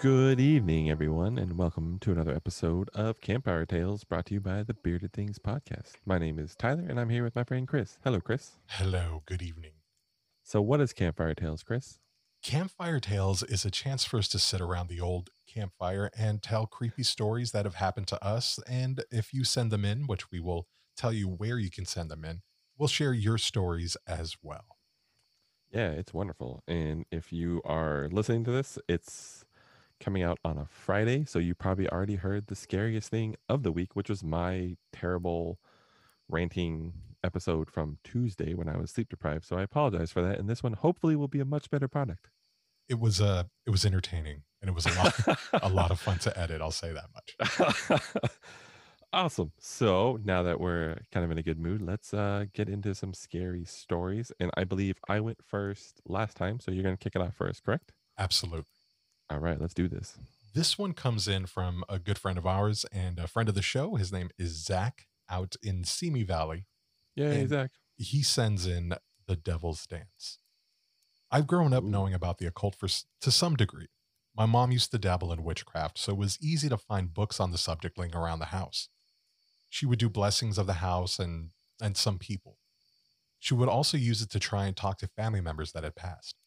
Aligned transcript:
Good 0.00 0.40
evening, 0.40 0.88
everyone, 0.88 1.36
and 1.36 1.58
welcome 1.58 1.98
to 1.98 2.10
another 2.10 2.34
episode 2.34 2.88
of 2.94 3.20
Campfire 3.20 3.66
Tales 3.66 4.02
brought 4.02 4.24
to 4.26 4.34
you 4.34 4.40
by 4.40 4.62
the 4.62 4.72
Bearded 4.72 5.12
Things 5.12 5.38
podcast. 5.38 5.96
My 6.06 6.16
name 6.16 6.38
is 6.38 6.56
Tyler, 6.56 6.86
and 6.88 6.98
I'm 6.98 7.10
here 7.10 7.22
with 7.22 7.36
my 7.36 7.44
friend 7.44 7.68
Chris. 7.68 7.98
Hello, 8.02 8.18
Chris. 8.18 8.52
Hello, 8.66 9.22
good 9.26 9.42
evening. 9.42 9.72
So, 10.42 10.62
what 10.62 10.80
is 10.80 10.94
Campfire 10.94 11.34
Tales, 11.34 11.62
Chris? 11.62 11.98
Campfire 12.42 12.98
Tales 12.98 13.42
is 13.42 13.66
a 13.66 13.70
chance 13.70 14.06
for 14.06 14.16
us 14.16 14.28
to 14.28 14.38
sit 14.38 14.62
around 14.62 14.88
the 14.88 15.02
old 15.02 15.28
campfire 15.46 16.10
and 16.16 16.42
tell 16.42 16.64
creepy 16.64 17.02
stories 17.02 17.52
that 17.52 17.66
have 17.66 17.74
happened 17.74 18.06
to 18.06 18.24
us. 18.24 18.58
And 18.66 19.04
if 19.10 19.34
you 19.34 19.44
send 19.44 19.70
them 19.70 19.84
in, 19.84 20.06
which 20.06 20.30
we 20.30 20.40
will 20.40 20.66
tell 20.96 21.12
you 21.12 21.28
where 21.28 21.58
you 21.58 21.70
can 21.70 21.84
send 21.84 22.10
them 22.10 22.24
in, 22.24 22.40
we'll 22.78 22.88
share 22.88 23.12
your 23.12 23.36
stories 23.36 23.98
as 24.06 24.34
well. 24.42 24.78
Yeah, 25.70 25.90
it's 25.90 26.14
wonderful. 26.14 26.64
And 26.66 27.04
if 27.12 27.34
you 27.34 27.60
are 27.66 28.08
listening 28.10 28.44
to 28.44 28.50
this, 28.50 28.78
it's 28.88 29.44
coming 30.00 30.22
out 30.22 30.38
on 30.44 30.58
a 30.58 30.66
Friday. 30.66 31.24
So, 31.24 31.38
you 31.38 31.54
probably 31.54 31.88
already 31.88 32.16
heard 32.16 32.46
the 32.46 32.56
scariest 32.56 33.10
thing 33.10 33.36
of 33.48 33.62
the 33.62 33.72
week, 33.72 33.94
which 33.94 34.08
was 34.08 34.24
my 34.24 34.76
terrible 34.92 35.58
ranting 36.28 36.94
episode 37.22 37.70
from 37.70 37.98
Tuesday 38.04 38.54
when 38.54 38.68
I 38.68 38.76
was 38.76 38.90
sleep 38.90 39.08
deprived. 39.10 39.44
So, 39.44 39.56
I 39.56 39.62
apologize 39.62 40.10
for 40.12 40.22
that. 40.22 40.38
And 40.38 40.48
this 40.48 40.62
one 40.62 40.74
hopefully 40.74 41.16
will 41.16 41.28
be 41.28 41.40
a 41.40 41.44
much 41.44 41.70
better 41.70 41.88
product. 41.88 42.28
It 42.88 42.98
was 42.98 43.20
uh 43.20 43.44
it 43.66 43.70
was 43.70 43.84
entertaining 43.84 44.42
and 44.60 44.68
it 44.68 44.74
was 44.74 44.86
a 44.86 44.92
lot 44.94 45.14
a 45.62 45.68
lot 45.72 45.90
of 45.90 46.00
fun 46.00 46.18
to 46.20 46.38
edit, 46.38 46.60
I'll 46.60 46.70
say 46.72 46.92
that 46.92 47.08
much. 47.14 48.30
awesome. 49.12 49.52
So 49.58 50.18
now 50.24 50.42
that 50.42 50.60
we're 50.60 50.98
kind 51.12 51.24
of 51.24 51.30
in 51.30 51.38
a 51.38 51.42
good 51.42 51.58
mood, 51.58 51.82
let's 51.82 52.12
uh, 52.14 52.46
get 52.52 52.68
into 52.68 52.94
some 52.94 53.14
scary 53.14 53.64
stories. 53.64 54.32
And 54.40 54.50
I 54.56 54.64
believe 54.64 54.98
I 55.08 55.20
went 55.20 55.38
first 55.44 56.00
last 56.06 56.36
time, 56.36 56.60
so 56.60 56.70
you're 56.70 56.82
going 56.82 56.96
to 56.96 57.02
kick 57.02 57.16
it 57.16 57.22
off 57.22 57.34
first, 57.34 57.64
correct? 57.64 57.92
Absolutely. 58.18 58.79
All 59.30 59.38
right, 59.38 59.60
let's 59.60 59.74
do 59.74 59.88
this. 59.88 60.18
This 60.54 60.76
one 60.76 60.92
comes 60.92 61.28
in 61.28 61.46
from 61.46 61.84
a 61.88 61.98
good 62.00 62.18
friend 62.18 62.36
of 62.36 62.46
ours 62.46 62.84
and 62.92 63.18
a 63.18 63.28
friend 63.28 63.48
of 63.48 63.54
the 63.54 63.62
show. 63.62 63.94
His 63.94 64.12
name 64.12 64.30
is 64.36 64.64
Zac 64.64 65.06
out 65.30 65.54
in 65.62 65.84
Simi 65.84 66.24
Valley. 66.24 66.66
Yeah, 67.14 67.46
Zac. 67.46 67.70
He 67.96 68.22
sends 68.22 68.66
in 68.66 68.94
the 69.28 69.36
Devil's 69.36 69.86
Dance. 69.86 70.38
I've 71.30 71.46
grown 71.46 71.72
up 71.72 71.84
Ooh. 71.84 71.88
knowing 71.88 72.14
about 72.14 72.38
the 72.38 72.46
occult 72.46 72.74
for 72.74 72.88
to 72.88 73.30
some 73.30 73.54
degree. 73.54 73.86
My 74.36 74.46
mom 74.46 74.72
used 74.72 74.90
to 74.90 74.98
dabble 74.98 75.32
in 75.32 75.44
witchcraft, 75.44 75.98
so 75.98 76.12
it 76.12 76.18
was 76.18 76.38
easy 76.40 76.68
to 76.68 76.76
find 76.76 77.14
books 77.14 77.38
on 77.38 77.52
the 77.52 77.58
subject 77.58 77.96
laying 77.98 78.16
around 78.16 78.40
the 78.40 78.46
house. 78.46 78.88
She 79.68 79.86
would 79.86 80.00
do 80.00 80.08
blessings 80.08 80.58
of 80.58 80.66
the 80.66 80.74
house 80.74 81.20
and 81.20 81.50
and 81.80 81.96
some 81.96 82.18
people. 82.18 82.58
She 83.38 83.54
would 83.54 83.68
also 83.68 83.96
use 83.96 84.20
it 84.20 84.30
to 84.30 84.40
try 84.40 84.66
and 84.66 84.76
talk 84.76 84.98
to 84.98 85.06
family 85.06 85.40
members 85.40 85.72
that 85.72 85.84
had 85.84 85.94
passed. 85.94 86.39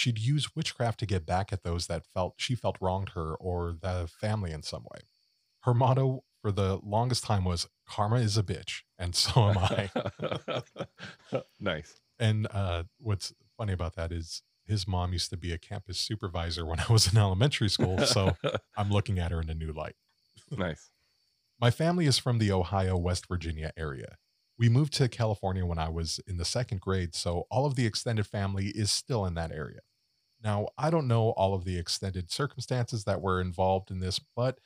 She'd 0.00 0.18
use 0.18 0.56
witchcraft 0.56 0.98
to 1.00 1.06
get 1.06 1.26
back 1.26 1.52
at 1.52 1.62
those 1.62 1.86
that 1.88 2.06
felt 2.06 2.32
she 2.38 2.54
felt 2.54 2.78
wronged 2.80 3.10
her 3.10 3.34
or 3.34 3.76
the 3.78 4.08
family 4.08 4.50
in 4.50 4.62
some 4.62 4.84
way. 4.84 5.02
Her 5.64 5.74
motto 5.74 6.24
for 6.40 6.50
the 6.50 6.80
longest 6.82 7.22
time 7.24 7.44
was 7.44 7.68
karma 7.86 8.16
is 8.16 8.38
a 8.38 8.42
bitch, 8.42 8.80
and 8.98 9.14
so 9.14 9.50
am 9.50 9.58
I. 9.58 9.90
nice. 11.60 12.00
And 12.18 12.46
uh, 12.50 12.84
what's 12.98 13.34
funny 13.58 13.74
about 13.74 13.94
that 13.96 14.10
is 14.10 14.40
his 14.66 14.88
mom 14.88 15.12
used 15.12 15.28
to 15.30 15.36
be 15.36 15.52
a 15.52 15.58
campus 15.58 15.98
supervisor 15.98 16.64
when 16.64 16.80
I 16.80 16.90
was 16.90 17.12
in 17.12 17.18
elementary 17.18 17.68
school. 17.68 17.98
So 18.06 18.38
I'm 18.78 18.88
looking 18.88 19.18
at 19.18 19.32
her 19.32 19.42
in 19.42 19.50
a 19.50 19.54
new 19.54 19.70
light. 19.70 19.96
nice. 20.50 20.88
My 21.60 21.70
family 21.70 22.06
is 22.06 22.16
from 22.16 22.38
the 22.38 22.50
Ohio, 22.52 22.96
West 22.96 23.28
Virginia 23.28 23.70
area. 23.76 24.16
We 24.58 24.70
moved 24.70 24.94
to 24.94 25.10
California 25.10 25.66
when 25.66 25.78
I 25.78 25.90
was 25.90 26.20
in 26.26 26.38
the 26.38 26.46
second 26.46 26.80
grade. 26.80 27.14
So 27.14 27.46
all 27.50 27.66
of 27.66 27.74
the 27.74 27.84
extended 27.84 28.26
family 28.26 28.68
is 28.68 28.90
still 28.90 29.26
in 29.26 29.34
that 29.34 29.52
area. 29.52 29.80
Now, 30.42 30.68
I 30.78 30.90
don't 30.90 31.08
know 31.08 31.30
all 31.30 31.54
of 31.54 31.64
the 31.64 31.78
extended 31.78 32.30
circumstances 32.30 33.04
that 33.04 33.20
were 33.20 33.40
involved 33.40 33.90
in 33.90 34.00
this, 34.00 34.18
but 34.18 34.58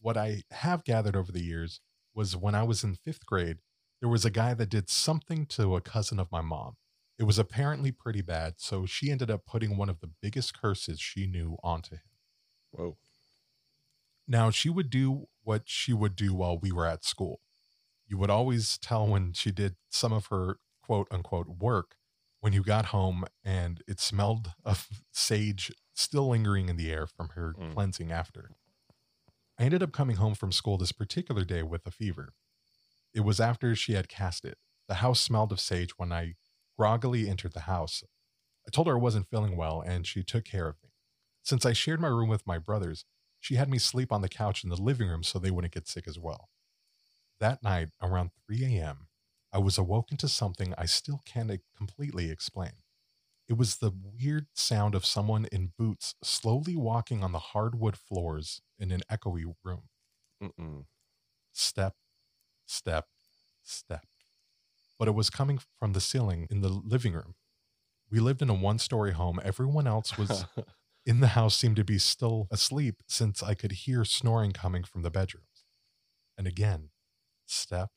what 0.00 0.16
I 0.16 0.42
have 0.50 0.84
gathered 0.84 1.16
over 1.16 1.32
the 1.32 1.44
years 1.44 1.80
was 2.14 2.36
when 2.36 2.54
I 2.54 2.62
was 2.62 2.82
in 2.82 2.94
fifth 2.94 3.26
grade, 3.26 3.58
there 4.00 4.08
was 4.08 4.24
a 4.24 4.30
guy 4.30 4.54
that 4.54 4.70
did 4.70 4.88
something 4.88 5.44
to 5.46 5.76
a 5.76 5.80
cousin 5.80 6.18
of 6.18 6.32
my 6.32 6.40
mom. 6.40 6.76
It 7.18 7.24
was 7.24 7.38
apparently 7.38 7.90
pretty 7.90 8.22
bad, 8.22 8.54
so 8.58 8.86
she 8.86 9.10
ended 9.10 9.30
up 9.30 9.44
putting 9.44 9.76
one 9.76 9.88
of 9.88 10.00
the 10.00 10.10
biggest 10.22 10.58
curses 10.58 11.00
she 11.00 11.26
knew 11.26 11.56
onto 11.62 11.96
him. 11.96 12.02
Whoa. 12.70 12.96
Now, 14.26 14.50
she 14.50 14.68
would 14.68 14.88
do 14.88 15.26
what 15.42 15.62
she 15.66 15.92
would 15.92 16.14
do 16.14 16.34
while 16.34 16.58
we 16.58 16.70
were 16.70 16.86
at 16.86 17.04
school. 17.04 17.40
You 18.06 18.18
would 18.18 18.30
always 18.30 18.78
tell 18.78 19.06
when 19.06 19.32
she 19.32 19.50
did 19.50 19.76
some 19.90 20.12
of 20.12 20.26
her 20.26 20.58
quote 20.82 21.08
unquote 21.10 21.48
work 21.48 21.96
when 22.40 22.52
you 22.52 22.62
got 22.62 22.86
home 22.86 23.24
and 23.44 23.82
it 23.86 24.00
smelled 24.00 24.52
of 24.64 24.88
sage 25.12 25.72
still 25.94 26.28
lingering 26.28 26.68
in 26.68 26.76
the 26.76 26.90
air 26.90 27.06
from 27.06 27.30
her 27.30 27.54
Mm. 27.58 27.74
cleansing 27.74 28.12
after. 28.12 28.50
I 29.58 29.64
ended 29.64 29.82
up 29.82 29.92
coming 29.92 30.16
home 30.16 30.34
from 30.34 30.52
school 30.52 30.78
this 30.78 30.92
particular 30.92 31.44
day 31.44 31.62
with 31.64 31.84
a 31.86 31.90
fever. 31.90 32.34
It 33.12 33.20
was 33.20 33.40
after 33.40 33.74
she 33.74 33.94
had 33.94 34.08
cast 34.08 34.44
it. 34.44 34.58
The 34.86 34.96
house 34.96 35.20
smelled 35.20 35.50
of 35.50 35.58
sage 35.60 35.98
when 35.98 36.12
I 36.12 36.34
groggily 36.78 37.28
entered 37.28 37.54
the 37.54 37.60
house. 37.62 38.04
I 38.66 38.70
told 38.70 38.86
her 38.86 38.94
I 38.94 39.00
wasn't 39.00 39.28
feeling 39.28 39.56
well 39.56 39.80
and 39.80 40.06
she 40.06 40.22
took 40.22 40.44
care 40.44 40.68
of 40.68 40.76
me. 40.82 40.90
Since 41.42 41.66
I 41.66 41.72
shared 41.72 42.00
my 42.00 42.08
room 42.08 42.28
with 42.28 42.46
my 42.46 42.58
brothers, 42.58 43.04
she 43.40 43.56
had 43.56 43.68
me 43.68 43.78
sleep 43.78 44.12
on 44.12 44.20
the 44.20 44.28
couch 44.28 44.62
in 44.62 44.70
the 44.70 44.76
living 44.76 45.08
room 45.08 45.22
so 45.24 45.38
they 45.38 45.50
wouldn't 45.50 45.74
get 45.74 45.88
sick 45.88 46.06
as 46.06 46.18
well. 46.18 46.50
That 47.40 47.62
night, 47.62 47.90
around 48.02 48.30
3 48.46 48.64
a.m., 48.76 49.07
I 49.52 49.58
was 49.58 49.78
awoken 49.78 50.16
to 50.18 50.28
something 50.28 50.74
I 50.76 50.86
still 50.86 51.22
can't 51.24 51.60
completely 51.76 52.30
explain. 52.30 52.72
It 53.48 53.56
was 53.56 53.76
the 53.76 53.92
weird 53.92 54.46
sound 54.54 54.94
of 54.94 55.06
someone 55.06 55.46
in 55.50 55.72
boots 55.78 56.14
slowly 56.22 56.76
walking 56.76 57.24
on 57.24 57.32
the 57.32 57.38
hardwood 57.38 57.96
floors 57.96 58.60
in 58.78 58.90
an 58.90 59.02
echoey 59.10 59.44
room. 59.64 59.84
Mm-mm. 60.42 60.84
Step, 61.52 61.94
step, 62.66 63.06
step. 63.62 64.06
But 64.98 65.08
it 65.08 65.14
was 65.14 65.30
coming 65.30 65.60
from 65.78 65.94
the 65.94 66.00
ceiling 66.00 66.46
in 66.50 66.60
the 66.60 66.68
living 66.68 67.14
room. 67.14 67.34
We 68.10 68.20
lived 68.20 68.42
in 68.42 68.50
a 68.50 68.54
one 68.54 68.78
story 68.78 69.12
home. 69.12 69.40
Everyone 69.42 69.86
else 69.86 70.18
was 70.18 70.44
in 71.06 71.20
the 71.20 71.28
house 71.28 71.56
seemed 71.56 71.76
to 71.76 71.84
be 71.84 71.98
still 71.98 72.48
asleep 72.50 72.96
since 73.08 73.42
I 73.42 73.54
could 73.54 73.72
hear 73.72 74.04
snoring 74.04 74.52
coming 74.52 74.84
from 74.84 75.02
the 75.02 75.10
bedrooms. 75.10 75.64
And 76.36 76.46
again, 76.46 76.90
step, 77.46 77.90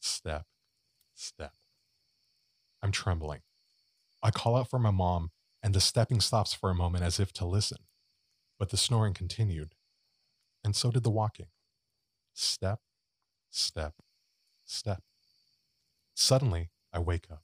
step, 0.00 0.46
step. 1.16 1.52
I'm 2.82 2.92
trembling. 2.92 3.40
I 4.22 4.30
call 4.30 4.56
out 4.56 4.70
for 4.70 4.78
my 4.78 4.90
mom, 4.90 5.30
and 5.62 5.74
the 5.74 5.80
stepping 5.80 6.20
stops 6.20 6.54
for 6.54 6.70
a 6.70 6.74
moment 6.74 7.04
as 7.04 7.18
if 7.18 7.32
to 7.34 7.46
listen. 7.46 7.78
But 8.58 8.70
the 8.70 8.76
snoring 8.76 9.14
continued, 9.14 9.74
and 10.64 10.74
so 10.74 10.90
did 10.90 11.02
the 11.02 11.10
walking. 11.10 11.46
Step, 12.32 12.80
step, 13.50 13.94
step. 14.64 15.02
Suddenly, 16.14 16.70
I 16.92 16.98
wake 16.98 17.26
up. 17.30 17.42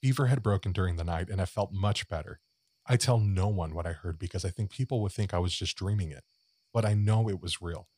Fever 0.00 0.26
had 0.26 0.42
broken 0.42 0.72
during 0.72 0.96
the 0.96 1.04
night, 1.04 1.28
and 1.28 1.40
I 1.40 1.44
felt 1.44 1.72
much 1.72 2.08
better. 2.08 2.40
I 2.86 2.96
tell 2.96 3.18
no 3.18 3.48
one 3.48 3.74
what 3.74 3.86
I 3.86 3.92
heard 3.92 4.18
because 4.18 4.44
I 4.44 4.50
think 4.50 4.70
people 4.70 5.00
would 5.02 5.12
think 5.12 5.34
I 5.34 5.38
was 5.38 5.54
just 5.54 5.76
dreaming 5.76 6.10
it, 6.10 6.24
but 6.72 6.84
I 6.84 6.94
know 6.94 7.28
it 7.28 7.42
was 7.42 7.60
real. 7.60 7.88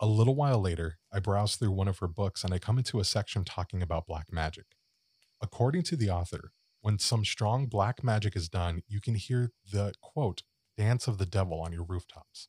A 0.00 0.06
little 0.06 0.34
while 0.34 0.60
later, 0.60 0.98
I 1.12 1.20
browse 1.20 1.56
through 1.56 1.70
one 1.72 1.88
of 1.88 1.98
her 1.98 2.08
books 2.08 2.44
and 2.44 2.52
I 2.52 2.58
come 2.58 2.78
into 2.78 3.00
a 3.00 3.04
section 3.04 3.44
talking 3.44 3.82
about 3.82 4.06
black 4.06 4.32
magic. 4.32 4.66
According 5.40 5.82
to 5.84 5.96
the 5.96 6.10
author, 6.10 6.50
when 6.80 6.98
some 6.98 7.24
strong 7.24 7.66
black 7.66 8.02
magic 8.04 8.36
is 8.36 8.48
done, 8.48 8.82
you 8.88 9.00
can 9.00 9.14
hear 9.14 9.52
the 9.70 9.94
quote, 10.00 10.42
dance 10.76 11.06
of 11.06 11.18
the 11.18 11.26
devil 11.26 11.60
on 11.60 11.72
your 11.72 11.84
rooftops, 11.84 12.48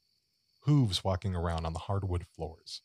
hooves 0.62 1.04
walking 1.04 1.36
around 1.36 1.66
on 1.66 1.74
the 1.74 1.80
hardwood 1.80 2.26
floors. 2.28 2.82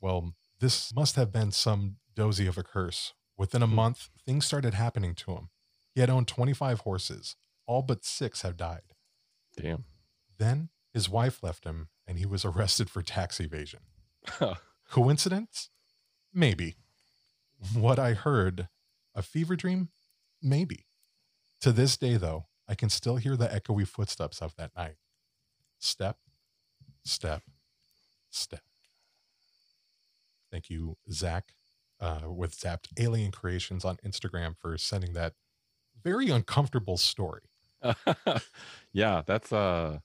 Well, 0.00 0.34
this 0.58 0.94
must 0.94 1.16
have 1.16 1.32
been 1.32 1.52
some 1.52 1.96
dozy 2.14 2.46
of 2.46 2.58
a 2.58 2.62
curse. 2.62 3.14
Within 3.36 3.62
a 3.62 3.66
Hmm. 3.66 3.74
month, 3.76 4.10
things 4.26 4.44
started 4.44 4.74
happening 4.74 5.14
to 5.16 5.32
him. 5.32 5.50
He 5.94 6.00
had 6.00 6.10
owned 6.10 6.28
25 6.28 6.80
horses, 6.80 7.36
all 7.66 7.82
but 7.82 8.04
six 8.04 8.42
have 8.42 8.56
died. 8.56 8.94
Damn. 9.56 9.84
Then 10.36 10.70
his 10.92 11.08
wife 11.08 11.42
left 11.42 11.64
him 11.64 11.88
and 12.12 12.18
he 12.18 12.26
was 12.26 12.44
arrested 12.44 12.90
for 12.90 13.00
tax 13.00 13.40
evasion. 13.40 13.80
Coincidence? 14.90 15.70
Maybe. 16.34 16.76
What 17.72 17.98
I 17.98 18.12
heard, 18.12 18.68
a 19.14 19.22
fever 19.22 19.56
dream? 19.56 19.88
Maybe. 20.42 20.84
To 21.62 21.72
this 21.72 21.96
day, 21.96 22.18
though, 22.18 22.48
I 22.68 22.74
can 22.74 22.90
still 22.90 23.16
hear 23.16 23.34
the 23.34 23.46
echoey 23.48 23.88
footsteps 23.88 24.42
of 24.42 24.54
that 24.56 24.72
night. 24.76 24.96
Step, 25.78 26.18
step, 27.02 27.44
step. 28.28 28.60
Thank 30.50 30.68
you, 30.68 30.98
Zac, 31.10 31.54
uh, 31.98 32.24
with 32.26 32.54
Zapped 32.54 32.88
Alien 32.98 33.30
Creations 33.32 33.86
on 33.86 33.96
Instagram 34.04 34.54
for 34.58 34.76
sending 34.76 35.14
that 35.14 35.32
very 36.04 36.28
uncomfortable 36.28 36.98
story. 36.98 37.48
yeah, 38.92 39.22
that's 39.26 39.50
uh 39.50 40.00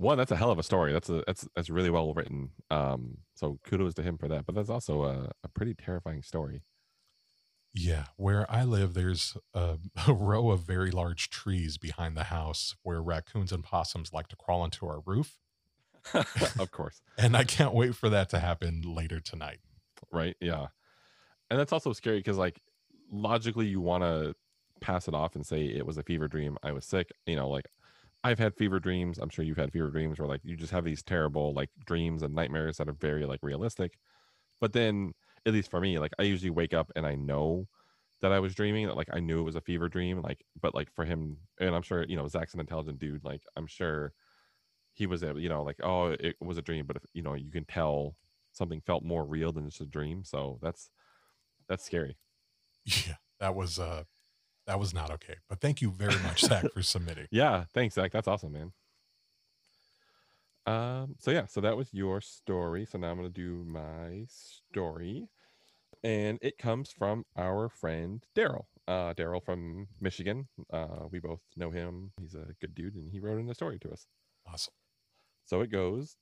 one, 0.00 0.16
that's 0.16 0.32
a 0.32 0.36
hell 0.36 0.50
of 0.50 0.58
a 0.58 0.62
story. 0.62 0.92
That's 0.92 1.08
a 1.08 1.22
that's 1.26 1.46
that's 1.54 1.68
really 1.70 1.90
well 1.90 2.14
written. 2.14 2.50
Um, 2.70 3.18
so 3.34 3.58
kudos 3.64 3.94
to 3.94 4.02
him 4.02 4.16
for 4.16 4.28
that. 4.28 4.46
But 4.46 4.54
that's 4.54 4.70
also 4.70 5.02
a, 5.02 5.30
a 5.44 5.48
pretty 5.48 5.74
terrifying 5.74 6.22
story. 6.22 6.62
Yeah, 7.72 8.06
where 8.16 8.50
I 8.50 8.64
live, 8.64 8.94
there's 8.94 9.36
a, 9.54 9.78
a 10.08 10.12
row 10.12 10.50
of 10.50 10.60
very 10.60 10.90
large 10.90 11.30
trees 11.30 11.78
behind 11.78 12.16
the 12.16 12.24
house 12.24 12.74
where 12.82 13.02
raccoons 13.02 13.52
and 13.52 13.62
possums 13.62 14.12
like 14.12 14.28
to 14.28 14.36
crawl 14.36 14.62
onto 14.62 14.86
our 14.86 15.00
roof. 15.04 15.38
of 16.14 16.70
course. 16.70 17.02
And 17.18 17.36
I 17.36 17.44
can't 17.44 17.74
wait 17.74 17.94
for 17.94 18.08
that 18.08 18.30
to 18.30 18.38
happen 18.38 18.82
later 18.82 19.20
tonight. 19.20 19.58
Right. 20.10 20.36
Yeah. 20.40 20.68
And 21.50 21.60
that's 21.60 21.72
also 21.72 21.92
scary 21.92 22.18
because, 22.18 22.38
like, 22.38 22.62
logically, 23.12 23.66
you 23.66 23.82
want 23.82 24.04
to 24.04 24.34
pass 24.80 25.06
it 25.06 25.14
off 25.14 25.34
and 25.34 25.44
say 25.44 25.66
it 25.66 25.84
was 25.84 25.98
a 25.98 26.02
fever 26.02 26.26
dream. 26.26 26.56
I 26.62 26.72
was 26.72 26.86
sick. 26.86 27.10
You 27.26 27.36
know, 27.36 27.50
like, 27.50 27.66
I've 28.22 28.38
had 28.38 28.54
fever 28.56 28.80
dreams. 28.80 29.18
I'm 29.18 29.30
sure 29.30 29.44
you've 29.44 29.56
had 29.56 29.72
fever 29.72 29.90
dreams 29.90 30.18
where, 30.18 30.28
like, 30.28 30.42
you 30.44 30.56
just 30.56 30.72
have 30.72 30.84
these 30.84 31.02
terrible, 31.02 31.54
like, 31.54 31.70
dreams 31.86 32.22
and 32.22 32.34
nightmares 32.34 32.76
that 32.76 32.88
are 32.88 32.92
very, 32.92 33.24
like, 33.26 33.40
realistic. 33.42 33.98
But 34.60 34.72
then, 34.74 35.12
at 35.46 35.54
least 35.54 35.70
for 35.70 35.80
me, 35.80 35.98
like, 35.98 36.12
I 36.18 36.24
usually 36.24 36.50
wake 36.50 36.74
up 36.74 36.92
and 36.96 37.06
I 37.06 37.16
know 37.16 37.68
that 38.20 38.32
I 38.32 38.40
was 38.40 38.54
dreaming 38.54 38.86
that, 38.88 38.96
like, 38.96 39.08
I 39.12 39.20
knew 39.20 39.40
it 39.40 39.44
was 39.44 39.56
a 39.56 39.60
fever 39.62 39.88
dream. 39.88 40.22
Like, 40.22 40.44
but, 40.60 40.74
like, 40.74 40.92
for 40.94 41.04
him, 41.06 41.38
and 41.60 41.74
I'm 41.74 41.82
sure, 41.82 42.04
you 42.04 42.16
know, 42.16 42.28
Zac's 42.28 42.54
an 42.54 42.60
intelligent 42.60 42.98
dude. 42.98 43.24
Like, 43.24 43.44
I'm 43.56 43.66
sure 43.66 44.14
he 44.94 45.06
was 45.06 45.22
you 45.22 45.48
know, 45.48 45.62
like, 45.62 45.78
oh, 45.82 46.08
it 46.10 46.36
was 46.40 46.58
a 46.58 46.62
dream, 46.62 46.86
but 46.86 46.96
if, 46.96 47.04
you 47.14 47.22
know, 47.22 47.34
you 47.34 47.50
can 47.52 47.64
tell 47.64 48.16
something 48.52 48.80
felt 48.82 49.04
more 49.04 49.24
real 49.26 49.52
than 49.52 49.68
just 49.68 49.80
a 49.80 49.86
dream. 49.86 50.24
So 50.24 50.58
that's 50.62 50.90
that's 51.68 51.84
scary. 51.84 52.18
Yeah, 52.84 53.16
that 53.38 53.54
was 53.54 53.78
uh 53.78 54.04
that 54.70 54.78
was 54.78 54.94
not 54.94 55.10
okay. 55.10 55.34
But 55.48 55.60
thank 55.60 55.82
you 55.82 55.90
very 55.90 56.16
much, 56.22 56.42
Zac, 56.42 56.70
for 56.72 56.80
submitting. 56.80 57.26
Yeah, 57.32 57.64
thanks, 57.74 57.96
Zac. 57.96 58.12
That's 58.12 58.28
awesome, 58.28 58.52
man. 58.52 58.72
Um, 60.64 61.16
so 61.18 61.32
yeah, 61.32 61.46
so 61.46 61.60
that 61.60 61.76
was 61.76 61.88
your 61.92 62.20
story. 62.20 62.86
So 62.86 62.96
now 62.96 63.10
I'm 63.10 63.16
gonna 63.16 63.30
do 63.30 63.64
my 63.66 64.26
story. 64.28 65.26
And 66.04 66.38
it 66.40 66.56
comes 66.56 66.92
from 66.92 67.24
our 67.36 67.68
friend 67.68 68.24
Darrell. 68.36 68.68
Uh 68.86 69.12
Darrell 69.12 69.40
from 69.40 69.88
Michigan. 70.00 70.46
Uh 70.72 71.06
we 71.10 71.18
both 71.18 71.40
know 71.56 71.72
him. 71.72 72.12
He's 72.20 72.34
a 72.36 72.54
good 72.60 72.72
dude 72.72 72.94
and 72.94 73.10
he 73.10 73.18
wrote 73.18 73.40
in 73.40 73.50
a 73.50 73.54
story 73.54 73.80
to 73.80 73.90
us. 73.90 74.06
Awesome. 74.46 74.74
So 75.46 75.62
it 75.62 75.72
goes. 75.72 76.14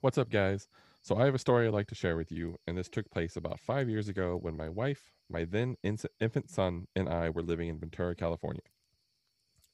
What's 0.00 0.18
up, 0.18 0.30
guys? 0.30 0.66
So 1.06 1.16
I 1.16 1.26
have 1.26 1.36
a 1.36 1.38
story 1.38 1.68
I'd 1.68 1.72
like 1.72 1.86
to 1.86 1.94
share 1.94 2.16
with 2.16 2.32
you, 2.32 2.56
and 2.66 2.76
this 2.76 2.88
took 2.88 3.08
place 3.12 3.36
about 3.36 3.60
five 3.60 3.88
years 3.88 4.08
ago 4.08 4.36
when 4.36 4.56
my 4.56 4.68
wife, 4.68 5.12
my 5.30 5.44
then 5.44 5.76
infant 5.84 6.50
son, 6.50 6.88
and 6.96 7.08
I 7.08 7.30
were 7.30 7.44
living 7.44 7.68
in 7.68 7.78
Ventura, 7.78 8.16
California. 8.16 8.64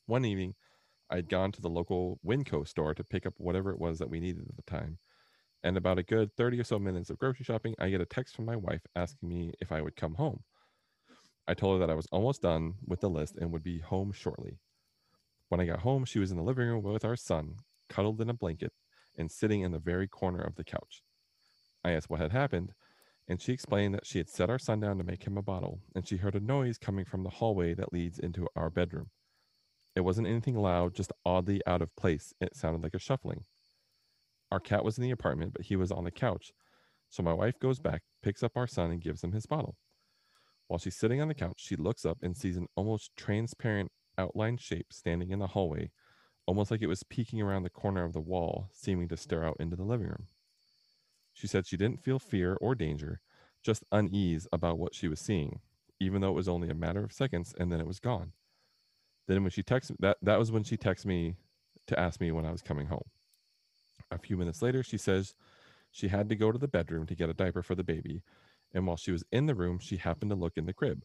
One 0.05 0.27
evening, 0.27 0.57
I 1.09 1.17
had 1.17 1.31
gone 1.31 1.51
to 1.53 1.63
the 1.63 1.71
local 1.71 2.21
Winco 2.23 2.69
store 2.69 2.93
to 2.93 3.03
pick 3.03 3.25
up 3.25 3.33
whatever 3.39 3.71
it 3.71 3.79
was 3.79 3.99
that 3.99 4.11
we 4.11 4.21
needed 4.21 4.45
at 4.47 4.57
the 4.57 4.71
time. 4.71 4.99
And 5.63 5.79
about 5.79 5.99
a 5.99 6.03
good 6.03 6.37
30 6.37 6.61
or 6.61 6.65
so 6.65 6.79
minutes 6.79 7.09
of 7.09 7.17
grocery 7.17 7.45
shopping, 7.45 7.77
I 7.79 7.89
get 7.89 8.03
a 8.03 8.05
text 8.05 8.37
from 8.37 8.45
my 8.45 8.57
wife 8.57 8.83
asking 8.95 9.27
me 9.27 9.55
if 9.59 9.73
I 9.73 9.81
would 9.81 9.97
come 9.97 10.17
home. 10.17 10.41
I 11.49 11.55
told 11.55 11.81
her 11.81 11.87
that 11.87 11.91
I 11.91 11.97
was 11.97 12.09
almost 12.13 12.43
done 12.43 12.75
with 12.87 13.01
the 13.01 13.09
list 13.09 13.39
and 13.39 13.51
would 13.53 13.65
be 13.65 13.79
home 13.79 14.13
shortly. 14.13 14.59
When 15.49 15.63
I 15.63 15.65
got 15.65 15.81
home, 15.81 16.05
she 16.05 16.19
was 16.19 16.31
in 16.31 16.37
the 16.37 16.43
living 16.43 16.69
room 16.69 16.83
with 16.83 17.07
our 17.07 17.17
son, 17.17 17.55
cuddled 17.89 18.21
in 18.21 18.29
a 18.29 18.35
blanket 18.35 18.75
and 19.17 19.31
sitting 19.31 19.63
in 19.63 19.73
the 19.73 19.79
very 19.79 20.07
corner 20.07 20.43
of 20.43 20.57
the 20.57 20.65
couch. 20.65 21.03
I 21.85 21.93
asked 21.93 22.11
what 22.11 22.21
had 22.21 22.33
happened, 22.33 22.73
and 23.29 23.41
she 23.41 23.53
explained 23.53 23.95
that 23.95 24.07
she 24.07 24.19
had 24.19 24.29
set 24.29 24.51
our 24.51 24.59
son 24.59 24.81
down 24.81 24.99
to 24.99 25.05
make 25.05 25.25
him 25.25 25.37
a 25.37 25.43
bottle, 25.43 25.81
and 25.95 26.07
she 26.07 26.17
heard 26.17 26.35
a 26.35 26.41
noise 26.41 26.79
coming 26.79 27.05
from 27.05 27.23
the 27.23 27.31
hallway 27.31 27.75
that 27.75 27.93
leads 27.93 28.19
into 28.19 28.49
our 28.55 28.71
bedroom. 28.71 29.11
It 29.95 30.01
wasn't 30.01 30.29
anything 30.29 30.57
loud, 30.57 30.95
just 30.95 31.13
oddly 31.25 31.61
out 31.67 31.83
of 31.83 31.95
place. 31.97 32.33
It 32.41 32.57
sounded 32.57 32.83
like 32.83 32.95
a 32.95 32.99
shuffling. 32.99 33.45
Our 34.51 34.61
cat 34.61 34.85
was 34.85 34.99
in 34.99 35.03
the 35.03 35.11
apartment, 35.11 35.53
but 35.55 35.67
he 35.67 35.77
was 35.77 35.91
on 35.91 36.05
the 36.05 36.11
couch. 36.11 36.53
So 37.11 37.23
my 37.23 37.33
wife 37.33 37.59
goes 37.59 37.79
back, 37.79 38.03
picks 38.23 38.43
up 38.43 38.57
our 38.57 38.67
son, 38.67 38.91
and 38.91 39.03
gives 39.03 39.23
him 39.23 39.33
his 39.33 39.47
bottle. 39.47 39.77
While 40.69 40.79
she's 40.79 40.97
sitting 40.97 41.21
on 41.21 41.29
the 41.29 41.35
couch, 41.35 41.57
she 41.59 41.77
looks 41.77 42.07
up 42.07 42.19
and 42.23 42.37
sees 42.37 42.57
an 42.57 42.69
almost 42.77 43.11
transparent 43.17 43.93
outlined 44.17 44.61
shape 44.61 44.87
standing 44.91 45.31
in 45.31 45.39
the 45.39 45.49
hallway, 45.49 45.91
almost 46.47 46.71
like 46.71 46.83
it 46.83 46.87
was 46.87 47.03
peeking 47.03 47.43
around 47.43 47.63
the 47.63 47.71
corner 47.71 48.05
of 48.05 48.13
the 48.13 48.21
wall, 48.21 48.69
seeming 48.73 49.09
to 49.09 49.17
stare 49.17 49.45
out 49.45 49.57
into 49.61 49.77
the 49.77 49.85
living 49.85 50.07
room. 50.07 50.27
She 51.43 51.49
said 51.49 51.67
she 51.67 51.77
didn't 51.77 52.05
feel 52.05 52.21
fear 52.21 52.57
or 52.61 52.77
danger, 52.77 53.21
just 53.65 53.83
unease 53.91 54.47
about 54.53 54.79
what 54.79 54.95
she 54.95 55.09
was 55.09 55.19
seeing, 55.19 55.59
even 55.99 56.21
though 56.21 56.29
it 56.29 56.37
was 56.37 56.47
only 56.47 56.71
a 56.71 56.75
matter 56.75 57.03
of 57.03 57.13
seconds 57.13 57.53
and 57.59 57.73
then 57.73 57.81
it 57.81 57.87
was 57.89 57.99
gone. 57.99 58.31
Then 59.27 59.43
when 59.43 59.51
she 59.51 59.65
texted 59.65 59.97
that 59.99 60.19
that 60.23 60.39
was 60.39 60.53
when 60.53 60.63
she 60.63 60.77
texted 60.77 61.07
me 61.07 61.35
to 61.89 61.99
ask 61.99 62.21
me 62.21 62.31
when 62.31 62.47
I 62.47 62.53
was 62.53 62.63
coming 62.63 62.87
home. 62.87 63.09
A 64.13 64.19
few 64.19 64.37
minutes 64.37 64.63
later, 64.63 64.85
she 64.85 64.97
says 64.97 65.35
she 65.91 66.07
had 66.07 66.29
to 66.29 66.37
go 66.37 66.53
to 66.53 66.59
the 66.59 66.69
bedroom 66.69 67.07
to 67.07 67.17
get 67.17 67.29
a 67.29 67.35
diaper 67.35 67.65
for 67.65 67.75
the 67.75 67.83
baby, 67.83 68.23
and 68.73 68.87
while 68.87 68.97
she 68.97 69.11
was 69.11 69.25
in 69.33 69.47
the 69.47 69.57
room, 69.57 69.81
she 69.81 69.97
happened 69.97 70.31
to 70.31 70.37
look 70.37 70.57
in 70.57 70.67
the 70.67 70.73
crib. 70.73 71.03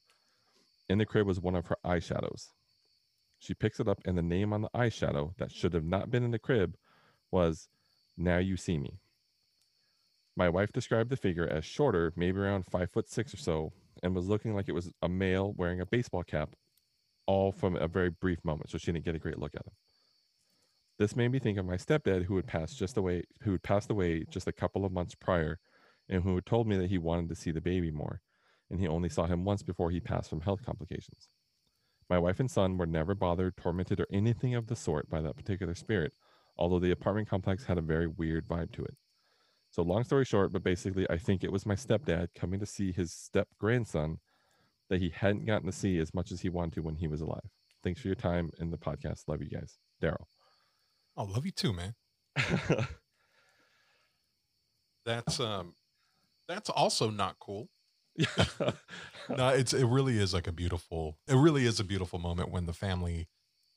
In 0.87 0.99
the 0.99 1.05
crib 1.07 1.25
was 1.25 1.39
one 1.39 1.55
of 1.55 1.65
her 1.65 1.77
eyeshadows. 1.83 2.49
She 3.39 3.55
picks 3.55 3.79
it 3.79 3.87
up, 3.87 4.01
and 4.05 4.15
the 4.15 4.21
name 4.21 4.53
on 4.53 4.61
the 4.61 4.69
eyeshadow 4.75 5.35
that 5.39 5.51
should 5.51 5.73
have 5.73 5.83
not 5.83 6.11
been 6.11 6.23
in 6.23 6.29
the 6.29 6.37
crib 6.37 6.77
was 7.31 7.69
Now 8.15 8.37
You 8.37 8.55
See 8.55 8.77
Me. 8.77 8.99
My 10.37 10.49
wife 10.49 10.71
described 10.71 11.09
the 11.09 11.17
figure 11.17 11.47
as 11.47 11.65
shorter, 11.65 12.13
maybe 12.15 12.37
around 12.37 12.67
five 12.67 12.91
foot 12.91 13.09
six 13.09 13.33
or 13.33 13.37
so, 13.37 13.73
and 14.03 14.13
was 14.13 14.27
looking 14.27 14.53
like 14.53 14.69
it 14.69 14.75
was 14.75 14.91
a 15.01 15.09
male 15.09 15.53
wearing 15.57 15.81
a 15.81 15.85
baseball 15.87 16.21
cap, 16.21 16.55
all 17.25 17.51
from 17.51 17.75
a 17.75 17.87
very 17.87 18.11
brief 18.11 18.45
moment, 18.45 18.69
so 18.69 18.77
she 18.77 18.91
didn't 18.91 19.03
get 19.03 19.15
a 19.15 19.19
great 19.19 19.39
look 19.39 19.55
at 19.55 19.65
him. 19.65 19.73
This 20.99 21.15
made 21.15 21.31
me 21.31 21.39
think 21.39 21.57
of 21.57 21.65
my 21.65 21.75
stepdad 21.75 22.25
who 22.25 22.35
had 22.35 22.45
passed 22.45 22.77
just 22.77 22.97
away 22.97 23.23
who 23.41 23.53
had 23.53 23.63
passed 23.63 23.89
away 23.89 24.25
just 24.29 24.47
a 24.47 24.51
couple 24.51 24.85
of 24.85 24.91
months 24.91 25.15
prior 25.15 25.57
and 26.07 26.21
who 26.21 26.35
had 26.35 26.45
told 26.45 26.67
me 26.67 26.77
that 26.77 26.91
he 26.91 26.99
wanted 26.99 27.29
to 27.29 27.35
see 27.35 27.49
the 27.49 27.59
baby 27.59 27.89
more, 27.89 28.21
and 28.69 28.79
he 28.79 28.87
only 28.87 29.09
saw 29.09 29.25
him 29.25 29.43
once 29.43 29.63
before 29.63 29.89
he 29.89 29.99
passed 29.99 30.29
from 30.29 30.41
health 30.41 30.63
complications. 30.63 31.29
My 32.11 32.19
wife 32.19 32.39
and 32.39 32.51
son 32.51 32.77
were 32.77 32.85
never 32.85 33.15
bothered, 33.15 33.57
tormented, 33.57 33.99
or 33.99 34.07
anything 34.13 34.53
of 34.53 34.67
the 34.67 34.75
sort 34.75 35.09
by 35.09 35.19
that 35.21 35.35
particular 35.35 35.73
spirit, 35.73 36.13
although 36.57 36.79
the 36.79 36.91
apartment 36.91 37.27
complex 37.27 37.65
had 37.65 37.79
a 37.79 37.81
very 37.81 38.05
weird 38.05 38.47
vibe 38.47 38.71
to 38.73 38.83
it. 38.83 38.95
So 39.71 39.81
long 39.83 40.03
story 40.03 40.25
short, 40.25 40.51
but 40.51 40.63
basically, 40.63 41.05
I 41.09 41.17
think 41.17 41.43
it 41.43 41.51
was 41.51 41.65
my 41.65 41.75
stepdad 41.75 42.29
coming 42.35 42.59
to 42.59 42.65
see 42.65 42.91
his 42.91 43.11
step 43.11 43.47
grandson 43.59 44.17
that 44.89 45.01
he 45.01 45.09
hadn't 45.09 45.45
gotten 45.45 45.67
to 45.67 45.71
see 45.71 45.99
as 45.99 46.13
much 46.13 46.31
as 46.31 46.41
he 46.41 46.49
wanted 46.49 46.73
to 46.75 46.81
when 46.81 46.95
he 46.95 47.07
was 47.07 47.21
alive. 47.21 47.49
Thanks 47.83 48.01
for 48.01 48.07
your 48.07 48.15
time 48.15 48.51
in 48.59 48.71
the 48.71 48.77
podcast. 48.77 49.27
Love 49.27 49.41
you 49.41 49.49
guys, 49.49 49.77
Darrell. 50.01 50.27
I 51.15 51.21
oh, 51.21 51.25
love 51.25 51.45
you 51.45 51.51
too, 51.51 51.73
man. 51.73 51.95
that's 55.05 55.39
um, 55.39 55.75
that's 56.47 56.69
also 56.69 57.09
not 57.09 57.37
cool. 57.39 57.69
No, 59.29 59.49
it's 59.49 59.73
it 59.73 59.85
really 59.85 60.17
is 60.17 60.33
like 60.33 60.47
a 60.47 60.51
beautiful. 60.51 61.17
It 61.27 61.35
really 61.35 61.65
is 61.65 61.79
a 61.79 61.83
beautiful 61.83 62.19
moment 62.19 62.49
when 62.49 62.65
the 62.65 62.73
family, 62.73 63.27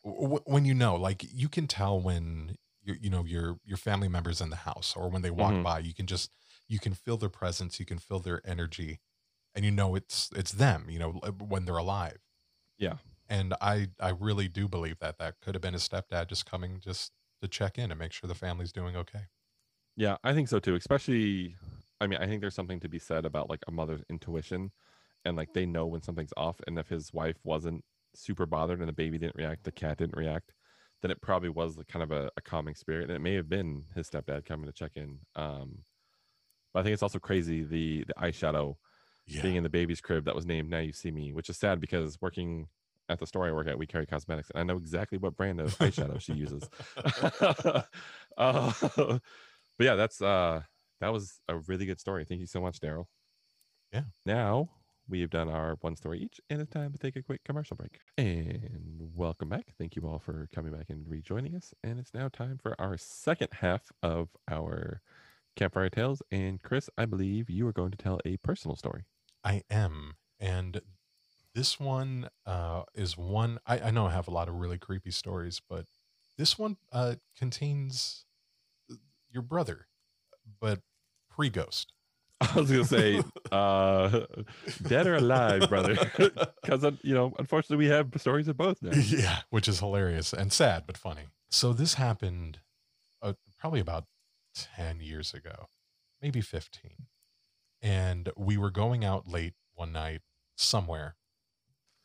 w- 0.05 0.41
when 0.45 0.65
you 0.65 0.75
know, 0.75 0.95
like 0.95 1.25
you 1.33 1.49
can 1.49 1.67
tell 1.67 2.01
when 2.01 2.57
your 2.91 2.99
you 3.01 3.11
know 3.11 3.25
your 3.25 3.57
your 3.65 3.77
family 3.77 4.09
members 4.09 4.41
in 4.41 4.51
the 4.51 4.57
house 4.57 4.95
or 4.97 5.09
when 5.09 5.23
they 5.23 5.31
walk 5.31 5.53
mm-hmm. 5.53 5.63
by 5.63 5.79
you 5.79 5.95
can 5.95 6.07
just 6.07 6.31
you 6.69 6.79
can 6.79 6.93
feel 6.93 7.17
their 7.17 7.29
presence 7.29 7.79
you 7.79 7.87
can 7.87 7.99
feel 7.99 8.19
their 8.19 8.41
energy 8.45 9.01
and 9.55 9.65
you 9.65 9.71
know 9.71 9.95
it's 9.95 10.31
it's 10.35 10.53
them 10.53 10.87
you 10.89 10.99
know 10.99 11.13
when 11.49 11.65
they're 11.65 11.77
alive. 11.77 12.19
Yeah. 12.79 12.95
And 13.29 13.55
i 13.61 13.89
i 14.01 14.11
really 14.11 14.49
do 14.49 14.69
believe 14.69 14.99
that 14.99 15.19
that 15.19 15.35
could 15.41 15.55
have 15.55 15.63
been 15.63 15.75
his 15.75 15.89
stepdad 15.89 16.29
just 16.29 16.51
coming 16.51 16.81
just 16.81 17.13
to 17.41 17.49
check 17.49 17.79
in 17.79 17.91
and 17.91 17.99
make 17.99 18.13
sure 18.13 18.29
the 18.29 18.35
family's 18.35 18.73
doing 18.73 18.97
okay. 18.97 19.27
Yeah 19.97 20.17
i 20.25 20.33
think 20.33 20.49
so 20.49 20.59
too 20.59 20.75
especially 20.75 21.57
i 22.01 22.07
mean 22.07 22.19
i 22.21 22.27
think 22.27 22.41
there's 22.41 22.55
something 22.55 22.81
to 22.81 22.89
be 22.89 22.99
said 22.99 23.25
about 23.25 23.49
like 23.49 23.63
a 23.69 23.71
mother's 23.71 24.03
intuition 24.11 24.73
and 25.25 25.37
like 25.37 25.53
they 25.53 25.67
know 25.67 25.87
when 25.87 26.03
something's 26.03 26.33
off 26.37 26.61
and 26.67 26.79
if 26.79 26.89
his 26.89 27.13
wife 27.13 27.37
wasn't 27.45 27.85
super 28.15 28.47
bothered 28.47 28.81
and 28.81 28.89
the 28.89 28.93
baby 28.93 29.19
didn't 29.19 29.37
react 29.37 29.65
the 29.65 29.73
cat 29.73 29.99
didn't 29.99 30.17
react 30.17 30.53
then 31.03 31.11
it 31.11 31.21
probably 31.21 31.49
was 31.49 31.79
kind 31.89 32.03
of 32.03 32.11
a, 32.13 32.31
a 32.37 32.41
calming 32.41 32.75
spirit, 32.75 33.09
and 33.09 33.17
it 33.17 33.21
may 33.21 33.35
have 33.35 33.49
been 33.49 33.85
his 33.95 34.09
stepdad 34.09 34.45
coming 34.45 34.67
to 34.67 34.73
check 34.73 34.93
in. 34.97 35.19
Um, 35.37 35.79
but 36.73 36.81
I 36.81 36.83
think 36.83 36.95
it's 36.95 37.03
also 37.03 37.19
crazy 37.19 37.63
the 37.63 38.05
the 38.05 38.15
eyeshadow 38.15 38.77
yeah. 39.27 39.43
being 39.43 39.57
in 39.57 39.63
the 39.63 39.69
baby's 39.69 40.01
crib 40.01 40.25
that 40.27 40.35
was 40.35 40.47
named 40.47 40.71
"Now 40.71 40.79
You 40.79 40.93
See 40.93 41.11
Me," 41.11 41.33
which 41.33 41.49
is 41.49 41.59
sad 41.59 41.81
because 41.81 42.21
working 42.21 42.69
at 43.09 43.19
the 43.19 43.27
store 43.27 43.47
I 43.47 43.53
work 43.53 43.67
at, 43.67 43.79
we 43.79 43.87
carry 43.87 44.07
cosmetics, 44.07 44.51
and 44.51 44.61
I 44.61 44.63
know 44.63 44.79
exactly 44.79 45.19
what 45.19 45.37
brand 45.37 45.61
of 45.61 45.77
eyeshadow 45.79 46.21
she 46.21 46.35
uses. 46.35 46.69
uh, 48.37 48.73
but 48.87 49.85
yeah, 49.85 49.95
that's 49.95 50.21
uh, 50.21 50.63
that 51.01 51.13
was 51.13 51.41
a 51.49 51.59
really 51.59 51.87
good 51.87 52.01
story. 52.01 52.25
Thank 52.25 52.41
you 52.41 52.47
so 52.47 52.61
much, 52.61 52.81
Darrell. 52.81 53.09
Yeah. 53.93 54.03
Now 54.25 54.71
we 55.11 55.21
have 55.21 55.31
done 55.31 55.49
our 55.49 55.77
one 55.81 55.97
story 55.97 56.21
each, 56.21 56.41
and 56.49 56.61
it's 56.61 56.71
time 56.71 56.93
to 56.93 56.99
take 56.99 57.17
a 57.17 57.23
quick 57.23 57.43
commercial 57.45 57.77
break. 57.77 57.99
And 58.17 59.11
welcome 59.15 59.49
back. 59.49 59.75
Thank 59.77 59.97
you 59.97 60.03
all 60.07 60.21
for 60.21 60.49
coming 60.55 60.73
back 60.73 60.87
and 60.89 61.05
rejoining 61.09 61.57
us. 61.57 61.75
And 61.83 61.99
it's 61.99 62.15
now 62.15 62.29
time 62.29 62.59
for 62.63 62.81
our 62.81 62.97
second 62.97 63.49
half 63.61 63.93
of 64.03 64.29
our 64.49 65.01
campfire 65.57 65.91
tales. 65.91 66.23
And 66.31 66.63
Chris, 66.63 66.89
I 66.97 67.07
believe 67.07 67.51
you 67.51 67.67
are 67.67 67.73
going 67.73 67.91
to 67.91 67.99
tell 67.99 68.21
a 68.25 68.37
personal 68.39 68.77
story. 68.77 69.03
I 69.45 69.63
am. 69.69 70.15
And 70.39 70.81
this 71.55 71.81
one 71.81 72.29
uh, 72.47 72.85
is 72.95 73.19
one, 73.19 73.59
I, 73.67 73.81
I 73.81 73.91
know 73.91 74.07
I 74.07 74.13
have 74.13 74.29
a 74.29 74.33
lot 74.33 74.49
of 74.49 74.55
really 74.55 74.79
creepy 74.79 75.11
stories, 75.11 75.61
but 75.69 75.87
this 76.39 76.59
one 76.59 76.77
uh, 76.93 77.17
contains 77.37 78.25
your 79.31 79.43
brother, 79.43 79.89
but 80.61 80.81
pre 81.29 81.51
ghost. 81.51 81.93
I 82.55 82.59
was 82.59 82.71
gonna 82.71 82.85
say, 82.85 83.23
uh, 83.53 84.21
dead 84.83 85.07
or 85.07 85.17
alive, 85.17 85.69
brother, 85.69 85.97
because 86.63 86.85
you 87.03 87.15
know, 87.15 87.35
unfortunately, 87.39 87.85
we 87.85 87.91
have 87.91 88.09
stories 88.17 88.49
of 88.49 88.57
both 88.57 88.81
now. 88.81 88.93
yeah, 88.95 89.41
which 89.51 89.69
is 89.69 89.81
hilarious 89.81 90.33
and 90.33 90.51
sad 90.53 90.85
but 90.87 90.97
funny. 90.97 91.27
So 91.51 91.73
this 91.75 91.95
happened 91.95 92.61
uh, 93.21 93.35
probably 93.59 93.81
about 93.81 94.05
ten 94.55 95.01
years 95.01 95.35
ago, 95.35 95.67
maybe 96.23 96.41
fifteen, 96.41 97.09
and 97.83 98.31
we 98.37 98.57
were 98.57 98.71
going 98.71 99.05
out 99.05 99.29
late 99.29 99.55
one 99.75 99.93
night 99.93 100.23
somewhere. 100.57 101.17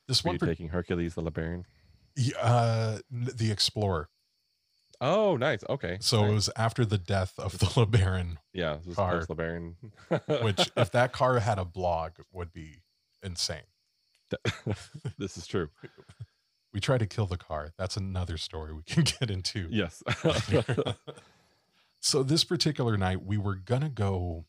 This 0.08 0.24
Were 0.24 0.32
one, 0.32 0.38
per- 0.40 0.48
taking 0.48 0.70
Hercules 0.70 1.16
the 1.16 1.24
LeBaron? 1.24 1.64
uh, 2.42 3.00
the 3.10 3.52
Explorer. 3.52 4.10
Oh, 5.02 5.36
nice. 5.38 5.64
Okay. 5.70 5.98
So 6.00 6.26
it 6.26 6.34
was 6.34 6.50
after 6.56 6.86
the 6.86 6.98
death 6.98 7.34
of 7.38 7.60
the 7.60 7.66
LeBaron, 7.66 8.38
yeah, 8.54 8.78
this 8.78 8.88
was 8.88 8.96
car. 8.96 9.22
LeBaron. 9.22 9.76
which 10.44 10.72
if 10.76 10.92
that 10.92 11.12
car 11.12 11.40
had 11.40 11.60
a 11.60 11.66
blog 11.66 12.14
would 12.32 12.54
be 12.54 12.82
insane. 13.24 13.64
this 15.18 15.38
is 15.38 15.46
true. 15.48 15.70
We 16.74 16.80
tried 16.80 17.00
to 17.00 17.08
kill 17.08 17.26
the 17.26 17.38
car. 17.38 17.72
That's 17.78 17.96
another 17.96 18.38
story 18.38 18.74
we 18.74 18.84
can 18.84 19.04
get 19.20 19.30
into. 19.30 19.68
Yes. 19.70 20.04
so 22.00 22.24
this 22.24 22.44
particular 22.44 22.98
night 22.98 23.24
we 23.24 23.38
were 23.38 23.56
gonna 23.56 23.90
go 23.90 24.46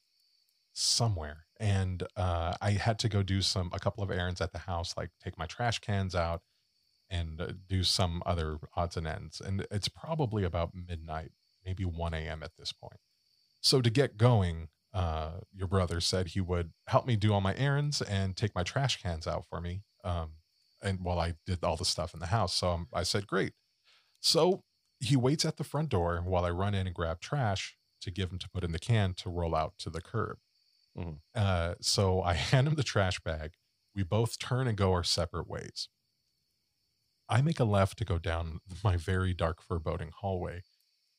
somewhere 0.73 1.45
and 1.59 2.03
uh, 2.17 2.55
i 2.61 2.73
had 2.73 2.99
to 2.99 3.09
go 3.09 3.23
do 3.23 3.41
some 3.41 3.71
a 3.73 3.79
couple 3.79 4.05
of 4.05 4.11
errands 4.11 4.43
at 4.43 4.53
the 4.53 4.59
house 4.59 4.95
like 4.95 5.09
take 5.25 5.39
my 5.39 5.47
trash 5.47 5.79
cans 5.79 6.15
out 6.15 6.43
and 7.11 7.41
uh, 7.41 7.49
do 7.69 7.83
some 7.83 8.23
other 8.27 8.59
odds 8.75 8.97
and 8.97 9.07
ends 9.07 9.41
and 9.41 9.67
it's 9.71 9.89
probably 9.89 10.45
about 10.45 10.73
midnight 10.75 11.33
maybe 11.65 11.85
1 11.85 12.15
a.m 12.15 12.43
at 12.43 12.57
this 12.59 12.73
point 12.73 13.01
so 13.61 13.81
to 13.81 13.91
get 13.91 14.17
going 14.17 14.69
uh, 14.95 15.41
your 15.53 15.69
brother 15.69 16.01
said 16.01 16.29
he 16.29 16.41
would 16.41 16.71
help 16.87 17.07
me 17.07 17.17
do 17.17 17.33
all 17.33 17.41
my 17.43 17.55
errands 17.57 18.01
and 18.03 18.37
take 18.37 18.55
my 18.55 18.63
trash 18.63 19.03
cans 19.03 19.27
out 19.27 19.45
for 19.49 19.61
me 19.61 19.83
um, 20.05 20.33
and 20.83 21.01
while 21.03 21.19
i 21.19 21.35
did 21.47 21.63
all 21.63 21.77
the 21.77 21.85
stuff 21.85 22.15
in 22.15 22.21
the 22.21 22.27
house 22.27 22.55
so 22.55 22.71
um, 22.71 22.89
i 22.93 23.03
said 23.03 23.27
great 23.27 23.53
so 24.21 24.63
he 25.01 25.17
waits 25.17 25.45
at 25.45 25.57
the 25.57 25.65
front 25.65 25.89
door 25.89 26.23
while 26.25 26.45
I 26.45 26.51
run 26.51 26.75
in 26.75 26.87
and 26.87 26.95
grab 26.95 27.21
trash 27.21 27.77
to 28.01 28.11
give 28.11 28.31
him 28.31 28.39
to 28.39 28.49
put 28.49 28.65
in 28.65 28.73
the 28.73 28.79
can 28.79 29.15
to 29.15 29.29
roll 29.31 29.55
out 29.55 29.75
to 29.79 29.91
the 29.91 30.01
curb. 30.01 30.39
Mhm. 30.97 31.19
Uh, 31.35 31.75
so 31.81 32.23
I 32.23 32.35
hand 32.53 32.69
him 32.69 32.75
the 32.75 32.83
trash 32.83 33.21
bag. 33.21 33.53
We 33.95 34.03
both 34.03 34.39
turn 34.39 34.67
and 34.67 34.77
go 34.77 34.93
our 34.93 35.05
separate 35.05 35.49
ways. 35.49 35.89
I 37.29 37.43
make 37.43 37.61
a 37.61 37.65
left 37.65 37.99
to 37.99 38.05
go 38.05 38.19
down 38.19 38.61
my 38.85 38.97
very 38.97 39.35
dark, 39.35 39.63
foreboding 39.63 40.13
hallway, 40.21 40.63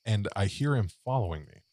and 0.05 0.27
I 0.35 0.47
hear 0.47 0.75
him 0.75 0.89
following 1.05 1.45
me. 1.45 1.63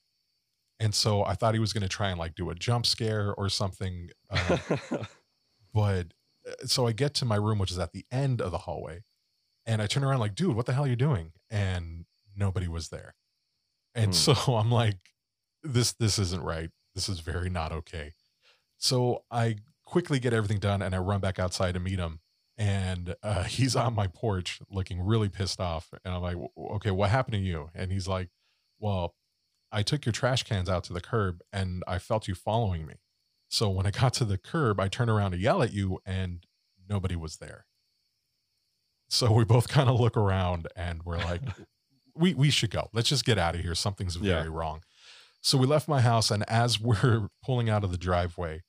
And 0.80 0.94
so 0.94 1.24
I 1.24 1.34
thought 1.34 1.54
he 1.54 1.60
was 1.60 1.72
going 1.72 1.82
to 1.82 1.88
try 1.88 2.10
and 2.10 2.18
like 2.18 2.34
do 2.34 2.50
a 2.50 2.54
jump 2.54 2.86
scare 2.86 3.34
or 3.34 3.48
something. 3.48 4.10
Uh, 4.30 4.58
but 5.72 6.12
so 6.66 6.86
I 6.86 6.92
get 6.92 7.14
to 7.14 7.24
my 7.24 7.36
room, 7.36 7.58
which 7.58 7.70
is 7.70 7.78
at 7.78 7.92
the 7.92 8.06
end 8.10 8.40
of 8.40 8.50
the 8.50 8.58
hallway, 8.58 9.02
and 9.66 9.82
I 9.82 9.88
turn 9.88 10.04
around 10.04 10.20
like, 10.20 10.34
dude, 10.34 10.56
what 10.56 10.66
the 10.66 10.74
hell 10.74 10.84
are 10.84 10.88
you 10.88 10.96
doing? 10.96 11.32
And 11.50 12.06
nobody 12.36 12.68
was 12.68 12.90
there. 12.90 13.14
And 13.94 14.14
Hmm. 14.14 14.16
so 14.16 14.32
I'm 14.56 14.70
like, 14.72 14.98
this 15.62 15.94
this 15.94 16.18
isn't 16.18 16.42
right. 16.44 16.70
This 16.94 17.08
is 17.08 17.20
very 17.20 17.50
not 17.50 17.72
okay. 17.72 18.14
So 18.78 19.24
I 19.30 19.58
quickly 19.84 20.20
get 20.20 20.34
everything 20.34 20.60
done 20.60 20.82
and 20.82 20.94
I 20.94 20.98
run 20.98 21.20
back 21.20 21.38
outside 21.40 21.74
to 21.74 21.80
meet 21.80 21.98
him. 22.00 22.20
And 22.56 23.14
uh, 23.23 23.42
he's 23.44 23.75
on 23.76 23.94
my 23.94 24.06
porch 24.06 24.61
looking 24.70 25.00
really 25.04 25.28
pissed 25.28 25.61
off. 25.61 25.92
And 26.04 26.14
I'm 26.14 26.23
like, 26.23 26.37
okay, 26.58 26.90
what 26.90 27.11
happened 27.11 27.34
to 27.34 27.40
you? 27.40 27.70
And 27.75 27.90
he's 27.92 28.08
like, 28.08 28.28
well, 28.78 29.14
I 29.73 29.82
took 29.82 30.06
your 30.06 30.12
trash 30.12 30.44
cans 30.44 30.68
out 30.68 30.84
to 30.84 30.92
the 30.92 31.00
curb 31.00 31.40
and 31.52 31.82
I 31.87 31.99
felt 31.99 32.28
you 32.28 32.34
following 32.34 32.87
me. 32.87 32.94
So 33.49 33.68
when 33.70 33.87
I 33.87 33.90
got 33.90 34.14
to 34.14 34.25
the 34.25 34.38
curb, 34.38 34.78
I 34.78 34.88
turned 34.88 35.11
around 35.11 35.32
to 35.32 35.38
yell 35.38 35.62
at 35.62 35.73
you 35.73 35.99
and 36.06 36.44
nobody 36.88 37.16
was 37.16 37.37
there. 37.37 37.66
So 39.08 39.32
we 39.32 39.44
both 39.44 39.68
kind 39.68 39.88
of 39.88 40.00
look 40.00 40.16
around 40.16 40.68
and 40.76 41.02
we're 41.04 41.18
like, 41.18 41.42
we, 42.16 42.34
we 42.34 42.50
should 42.50 42.70
go. 42.70 42.88
Let's 42.92 43.08
just 43.08 43.25
get 43.25 43.38
out 43.38 43.54
of 43.54 43.61
here. 43.62 43.75
Something's 43.75 44.16
Yeah. 44.16 44.37
very 44.38 44.49
wrong. 44.49 44.82
So 45.40 45.58
we 45.58 45.66
left 45.66 45.88
my 45.88 46.00
house. 46.00 46.30
And 46.30 46.49
as 46.49 46.80
we're 46.80 47.28
pulling 47.44 47.68
out 47.68 47.84
of 47.84 47.90
the 47.90 47.99
driveway, 47.99 48.62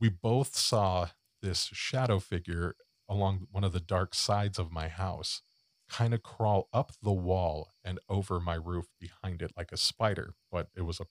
we 0.00 0.08
both 0.08 0.56
saw 0.56 1.08
this 1.42 1.70
shadow 1.72 2.18
figure 2.18 2.74
along 3.08 3.46
one 3.50 3.64
of 3.64 3.72
the 3.72 3.80
dark 3.80 4.14
sides 4.14 4.58
of 4.58 4.70
my 4.72 4.88
house 4.88 5.42
kind 5.88 6.12
of 6.12 6.22
crawl 6.22 6.68
up 6.72 6.92
the 7.02 7.12
wall 7.12 7.70
and 7.84 7.98
over 8.08 8.38
my 8.40 8.54
roof 8.54 8.86
behind 9.00 9.40
it 9.42 9.52
like 9.56 9.72
a 9.72 9.76
spider, 9.78 10.34
but 10.50 10.68
it 10.76 10.82
was 10.82 11.00
a 11.00 11.06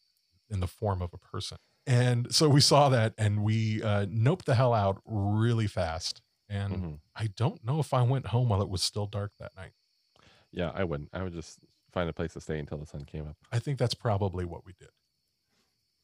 in 0.49 0.59
the 0.61 0.67
form 0.67 1.01
of 1.01 1.13
a 1.13 1.17
person. 1.17 1.57
And 1.85 2.33
so 2.33 2.47
we 2.49 2.61
saw 2.61 2.89
that 2.89 3.13
and 3.17 3.43
we 3.43 3.81
uh, 3.83 4.05
noped 4.05 4.45
the 4.45 4.55
hell 4.55 4.73
out 4.73 5.01
really 5.05 5.67
fast. 5.67 6.21
And 6.49 6.73
Mhm. 6.75 6.99
I 7.15 7.27
don't 7.27 7.63
know 7.65 7.79
if 7.79 7.93
I 7.93 8.01
went 8.03 8.27
home 8.27 8.49
while 8.49 8.61
it 8.61 8.69
was 8.69 8.81
still 8.83 9.07
dark 9.07 9.33
that 9.39 9.55
night. 9.55 9.73
Yeah, 10.51 10.71
I 10.73 10.83
wouldn't. 10.85 11.09
I 11.13 11.23
would 11.23 11.33
just 11.33 11.59
find 11.91 12.09
a 12.09 12.13
place 12.13 12.33
to 12.33 12.41
stay 12.41 12.59
until 12.59 12.77
the 12.77 12.85
sun 12.85 13.03
came 13.05 13.27
up. 13.27 13.37
I 13.51 13.59
think 13.59 13.79
that's 13.79 13.93
probably 13.93 14.45
what 14.45 14.65
we 14.65 14.73
did. 14.79 14.89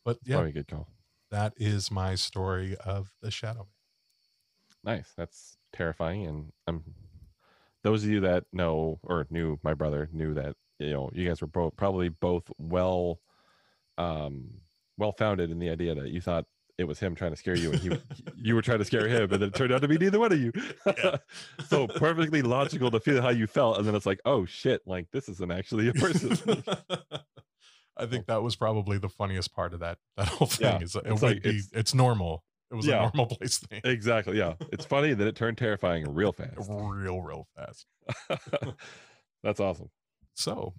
But 0.06 0.20
yeah, 0.24 0.36
Probably 0.36 0.50
a 0.52 0.54
good 0.54 0.68
call. 0.68 0.88
that 1.32 1.54
is 1.58 1.92
my 1.92 2.16
story 2.16 2.76
of 2.78 3.14
the 3.22 3.32
Shadow 3.32 3.64
Man. 3.64 3.74
Nice. 4.84 5.14
That's 5.16 5.58
terrifying. 5.74 6.26
And 6.26 6.52
um, 6.68 6.84
those 7.84 8.04
of 8.04 8.10
you 8.10 8.22
that 8.22 8.46
know 8.54 9.00
or 9.04 9.28
knew 9.30 9.60
my 9.64 9.74
brother 9.74 10.10
knew 10.14 10.34
that 10.36 10.56
you 10.80 10.92
know 10.92 11.10
you 11.14 11.28
guys 11.28 11.42
were 11.42 11.48
both 11.48 11.76
probably 11.76 12.10
both 12.10 12.50
well, 12.58 13.20
um, 13.98 14.50
well 14.98 15.12
founded 15.12 15.52
in 15.52 15.60
the 15.60 15.70
idea 15.70 15.96
that 15.96 16.10
you 16.10 16.22
thought 16.22 16.46
it 16.78 16.86
was 16.86 17.00
him 17.00 17.14
trying 17.14 17.30
to 17.32 17.38
scare 17.38 17.56
you 17.56 17.72
and 17.72 17.80
he, 17.80 17.92
you 18.36 18.56
were 18.56 18.62
trying 18.62 18.80
to 18.80 18.86
scare 18.86 19.08
him, 19.08 19.24
and 19.32 19.42
then 19.42 19.44
it 19.44 19.54
turned 19.54 19.72
out 19.72 19.82
to 19.82 19.88
be 19.88 19.98
neither 19.98 20.20
one 20.20 20.32
of 20.32 20.40
you. 20.40 20.52
so 21.68 21.88
perfectly 21.88 22.42
logical 22.42 22.90
to 22.90 23.00
feel 23.00 23.22
how 23.22 23.30
you 23.30 23.46
felt, 23.48 23.78
and 23.78 23.86
then 23.88 23.94
it's 23.96 24.06
like, 24.08 24.20
oh 24.26 24.46
shit, 24.46 24.82
like 24.88 25.06
this 25.12 25.30
isn't 25.30 25.52
actually 25.52 25.90
a 25.90 25.94
person. 25.94 26.64
I 27.96 28.08
think 28.08 28.26
that 28.26 28.42
was 28.42 28.56
probably 28.56 28.98
the 28.98 29.08
funniest 29.10 29.54
part 29.54 29.74
of 29.74 29.82
that 29.82 30.00
that 30.18 30.28
whole 30.28 30.48
thing. 30.48 30.66
Yeah, 30.66 30.80
is 30.82 30.96
it 30.96 31.04
it's 31.06 31.22
would 31.22 31.36
like- 31.36 31.44
be, 31.44 31.50
it's- 31.50 31.70
it's, 31.74 31.94
normal. 31.94 32.44
It 32.74 32.78
was 32.78 32.88
Yeah. 32.88 32.98
a 32.98 33.02
normal 33.16 33.26
place 33.38 33.60
thing. 33.60 33.82
exactly. 33.84 34.38
Yeah, 34.38 34.56
it's 34.72 34.84
funny 34.86 35.14
that 35.14 35.28
it 35.28 35.36
turned 35.36 35.58
terrifying 35.60 36.06
real 36.14 36.32
fast. 36.34 36.68
Real, 36.70 37.22
real 37.22 37.48
fast. 37.56 37.86
That's 39.44 39.60
awesome. 39.60 39.90
So, 40.34 40.74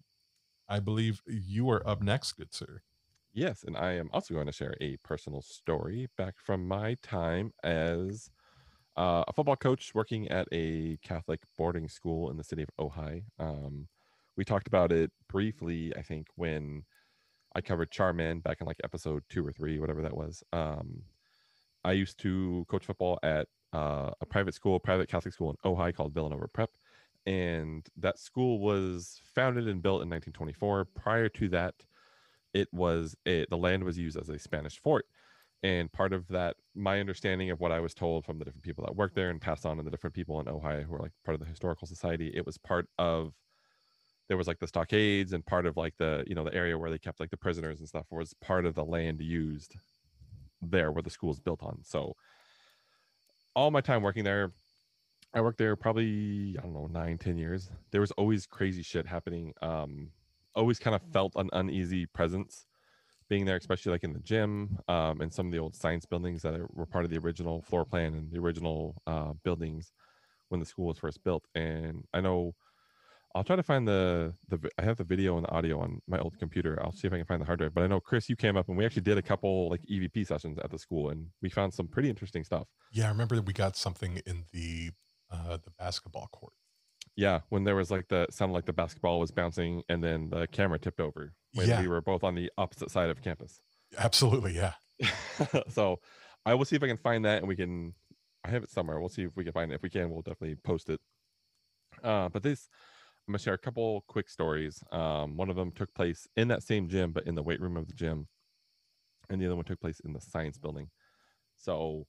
I 0.69 0.81
believe 0.81 1.21
you 1.27 1.71
are 1.71 1.87
up 1.89 2.03
next, 2.03 2.33
good 2.33 2.53
sir. 2.53 2.83
Yes, 3.33 3.63
and 3.65 3.77
I 3.77 3.93
am 3.93 4.11
also 4.13 4.35
going 4.35 4.47
to 4.47 4.53
share 4.53 4.75
a 4.81 4.97
personal 4.99 5.41
story 5.43 6.09
back 6.19 6.35
from 6.39 6.67
my 6.67 6.97
time 7.03 7.53
as 7.63 8.29
uh, 8.97 9.25
a 9.29 9.33
football 9.33 9.57
coach 9.57 9.93
working 9.95 10.29
at 10.29 10.49
a 10.53 10.97
Catholic 11.03 11.41
boarding 11.57 11.89
school 11.89 12.31
in 12.31 12.37
the 12.37 12.45
city 12.45 12.63
of 12.65 12.71
Ojai. 12.81 13.23
Um, 13.39 13.89
we 14.37 14.45
talked 14.45 14.67
about 14.67 14.91
it 14.93 15.11
briefly, 15.29 15.93
I 15.97 16.03
think, 16.03 16.27
when 16.37 16.85
I 17.55 17.61
covered 17.61 17.91
Charman 17.93 18.41
back 18.41 18.61
in 18.61 18.67
like 18.67 18.79
episode 18.83 19.23
two 19.29 19.47
or 19.47 19.53
three, 19.53 19.79
whatever 19.79 20.03
that 20.03 20.17
was. 20.17 20.43
Um, 20.53 21.03
I 21.85 21.93
used 21.93 22.19
to 22.21 22.65
coach 22.69 22.87
football 22.87 23.19
at 23.23 23.49
uh, 23.73 24.11
a 24.21 24.27
private 24.27 24.55
school, 24.55 24.79
private 24.79 25.09
Catholic 25.09 25.35
school 25.35 25.51
in 25.51 25.57
Ojai 25.71 25.95
called 25.95 26.15
Villanova 26.15 26.49
Prep. 26.49 26.71
And 27.27 27.87
that 27.97 28.19
school 28.19 28.59
was 28.59 29.21
founded 29.35 29.67
and 29.67 29.83
built 29.83 30.03
in 30.03 30.11
1924. 30.11 30.87
Prior 30.95 31.29
to 31.31 31.49
that, 31.51 31.75
it 32.53 32.69
was 32.73 33.17
a, 33.27 33.47
the 33.51 33.57
land 33.57 33.85
was 33.85 33.99
used 33.99 34.17
as 34.17 34.29
a 34.29 34.39
Spanish 34.39 34.79
fort. 34.79 35.07
And 35.63 35.91
part 35.91 36.13
of 36.13 36.29
that, 36.29 36.57
my 36.75 37.01
understanding 37.01 37.51
of 37.51 37.59
what 37.59 37.73
I 37.73 37.81
was 37.81 37.95
told 37.95 38.27
from 38.27 38.39
the 38.39 38.45
different 38.45 38.65
people 38.65 38.85
that 38.85 38.95
worked 38.95 39.15
there 39.15 39.31
and 39.31 39.41
passed 39.41 39.65
on 39.65 39.79
to 39.79 39.83
the 39.83 39.91
different 39.91 40.15
people 40.15 40.39
in 40.41 40.47
Ojai 40.47 40.85
who 40.85 40.93
were 40.93 40.99
like 40.99 41.13
part 41.25 41.35
of 41.35 41.41
the 41.41 41.47
historical 41.47 41.87
society, 41.87 42.31
it 42.35 42.45
was 42.45 42.59
part 42.59 42.87
of 42.99 43.33
there 44.29 44.37
was 44.37 44.47
like 44.47 44.59
the 44.59 44.67
stockades 44.67 45.33
and 45.33 45.45
part 45.45 45.67
of 45.67 45.77
like 45.77 45.95
the 45.99 46.25
you 46.27 46.35
know 46.35 46.45
the 46.45 46.55
area 46.55 46.77
where 46.79 46.91
they 46.91 46.99
kept 46.99 47.21
like 47.21 47.31
the 47.31 47.37
prisoners 47.37 47.79
and 47.79 47.89
stuff 47.89 48.07
was 48.11 48.35
part 48.41 48.67
of 48.67 48.75
the 48.75 48.85
land 48.85 49.21
used 49.21 49.77
there 50.71 50.93
where 50.93 51.03
the 51.03 51.11
school 51.11 51.33
is 51.33 51.41
built 51.41 51.63
on. 51.63 51.81
So 51.83 52.15
all 53.55 53.71
my 53.71 53.81
time 53.81 54.03
working 54.03 54.25
there, 54.25 54.53
I 55.33 55.41
worked 55.41 55.59
there 55.59 55.77
probably 55.77 56.57
I 56.59 56.63
don't 56.63 56.75
know 56.75 56.87
nine 56.87 57.19
ten 57.19 57.37
years. 57.39 57.71
There 57.91 58.01
was 58.01 58.13
always 58.13 58.47
crazy 58.47 58.83
shit 58.83 59.07
happening. 59.07 59.53
Um, 59.63 60.11
always 60.55 60.79
kind 60.79 60.95
of 60.95 61.03
felt 61.13 61.33
an 61.37 61.51
uneasy 61.53 62.07
presence 62.07 62.67
being 63.29 63.45
there, 63.45 63.57
especially 63.57 63.91
like 63.91 64.05
in 64.05 64.13
the 64.13 64.21
gym 64.21 64.79
um, 64.89 65.21
and 65.21 65.33
some 65.33 65.47
of 65.47 65.53
the 65.53 65.59
old 65.59 65.75
science 65.75 66.05
buildings 66.05 66.43
that 66.43 66.61
were 66.75 66.87
part 66.87 67.05
of 67.05 67.11
the 67.11 67.19
original 67.19 67.63
floor 67.63 67.85
plan 67.85 68.15
and 68.15 68.31
the 68.31 68.39
original 68.39 69.01
uh, 69.07 69.33
buildings 69.43 69.93
when 70.51 70.61
the 70.61 70.67
school 70.67 70.87
was 70.87 70.99
first 70.99 71.23
built. 71.25 71.45
And 71.55 72.05
I 72.13 72.21
know 72.21 72.55
I'll 73.35 73.43
try 73.45 73.57
to 73.57 73.63
find 73.63 73.87
the 73.89 74.35
the 74.49 74.71
I 74.79 74.83
have 74.83 74.97
the 74.97 75.05
video 75.05 75.37
and 75.37 75.45
the 75.45 75.51
audio 75.51 75.81
on 75.81 76.01
my 76.07 76.19
old 76.19 76.39
computer. 76.39 76.79
I'll 76.83 76.93
see 76.93 77.07
if 77.09 77.13
I 77.13 77.17
can 77.17 77.27
find 77.27 77.41
the 77.41 77.47
hard 77.47 77.59
drive. 77.59 77.75
But 77.75 77.83
I 77.85 77.87
know 77.89 77.99
Chris, 78.01 78.29
you 78.29 78.37
came 78.37 78.57
up 78.57 78.69
and 78.69 78.77
we 78.79 78.85
actually 78.87 79.03
did 79.03 79.19
a 79.19 79.23
couple 79.23 79.69
like 79.71 79.81
EVP 79.91 80.27
sessions 80.27 80.59
at 80.63 80.71
the 80.71 80.79
school, 80.79 81.11
and 81.11 81.27
we 81.43 81.49
found 81.51 81.75
some 81.75 81.89
pretty 81.89 82.09
interesting 82.09 82.45
stuff. 82.45 82.69
Yeah, 82.93 83.07
I 83.07 83.09
remember 83.09 83.35
that 83.37 83.47
we 83.47 83.53
got 83.53 83.77
something 83.77 84.21
in 84.27 84.45
the 84.53 84.91
uh, 85.33 85.59
the 85.65 85.71
basketball 85.79 86.29
court. 86.33 86.53
Yeah, 87.17 87.41
when 87.49 87.65
there 87.65 87.77
was 87.77 87.91
like 87.91 88.09
the 88.09 88.27
sounded 88.31 88.55
like 88.55 88.67
the 88.67 88.73
basketball 88.73 89.19
was 89.21 89.31
bouncing 89.31 89.83
and 89.89 90.03
then 90.03 90.31
the 90.31 90.47
camera 90.47 90.79
tipped 90.79 91.01
over 91.01 91.33
when 91.55 91.69
Yeah. 91.69 91.81
we 91.81 91.89
were 91.89 92.01
both 92.01 92.25
on 92.25 92.35
the 92.35 92.51
opposite 92.59 92.91
side 92.91 93.11
of 93.11 93.21
campus. 93.23 93.61
Absolutely, 93.99 94.55
yeah. 94.55 94.75
so 95.69 96.01
I 96.47 96.55
will 96.55 96.65
see 96.65 96.77
if 96.77 96.83
I 96.83 96.89
can 96.89 96.97
find 96.99 97.25
that 97.25 97.39
and 97.39 97.49
we 97.49 97.57
can. 97.57 97.95
I 98.45 98.51
have 98.51 98.63
it 98.63 98.71
somewhere. 98.71 99.01
We'll 99.01 99.09
see 99.09 99.23
if 99.23 99.35
we 99.37 99.43
can 99.43 99.53
find 99.53 99.73
it. 99.73 99.77
If 99.77 99.83
we 99.83 99.91
can, 99.91 100.11
we'll 100.11 100.23
definitely 100.23 100.57
post 100.57 100.91
it. 100.91 101.01
Uh, 102.03 102.29
but 102.29 102.43
this, 102.43 102.69
I'm 103.27 103.33
gonna 103.33 103.39
share 103.39 103.55
a 103.55 103.59
couple 103.59 104.05
quick 104.07 104.29
stories. 104.29 104.83
Um, 104.93 105.37
one 105.37 105.49
of 105.51 105.57
them 105.57 105.73
took 105.73 105.93
place 105.95 106.27
in 106.37 106.49
that 106.49 106.63
same 106.63 106.89
gym, 106.89 107.13
but 107.13 107.27
in 107.27 107.35
the 107.35 107.43
weight 107.43 107.61
room 107.61 107.77
of 107.77 107.87
the 107.87 107.95
gym, 107.95 108.29
and 109.31 109.41
the 109.41 109.47
other 109.47 109.57
one 109.57 109.65
took 109.65 109.81
place 109.81 110.01
in 110.01 110.13
the 110.13 110.21
science 110.21 110.59
building. 110.59 110.91
So, 111.57 112.07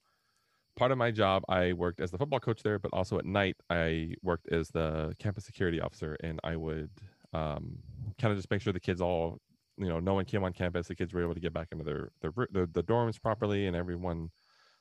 part 0.75 0.91
of 0.91 0.97
my 0.97 1.11
job, 1.11 1.43
I 1.47 1.73
worked 1.73 2.01
as 2.01 2.11
the 2.11 2.17
football 2.17 2.39
coach 2.41 2.63
there, 2.63 2.79
but 2.79 2.91
also 2.91 3.17
at 3.17 3.25
night, 3.25 3.55
I 3.69 4.15
worked 4.23 4.49
as 4.51 4.69
the 4.69 5.15
campus 5.19 5.45
security 5.45 5.79
officer, 5.79 6.17
and 6.21 6.39
I 6.43 6.57
would 6.57 6.91
um, 7.33 7.79
kind 8.19 8.31
of 8.31 8.37
just 8.37 8.51
make 8.51 8.61
sure 8.61 8.73
the 8.73 8.79
kids 8.79 9.01
all 9.01 9.39
you 9.77 9.89
know, 9.89 9.99
no 9.99 10.13
one 10.13 10.25
came 10.25 10.43
on 10.43 10.53
campus. 10.53 10.87
The 10.87 10.95
kids 10.95 11.13
were 11.13 11.21
able 11.21 11.33
to 11.33 11.39
get 11.39 11.53
back 11.53 11.67
into 11.71 11.83
their 11.83 12.11
their, 12.21 12.31
their 12.51 12.65
the 12.65 12.83
dorms 12.83 13.21
properly, 13.21 13.67
and 13.67 13.75
everyone 13.75 14.29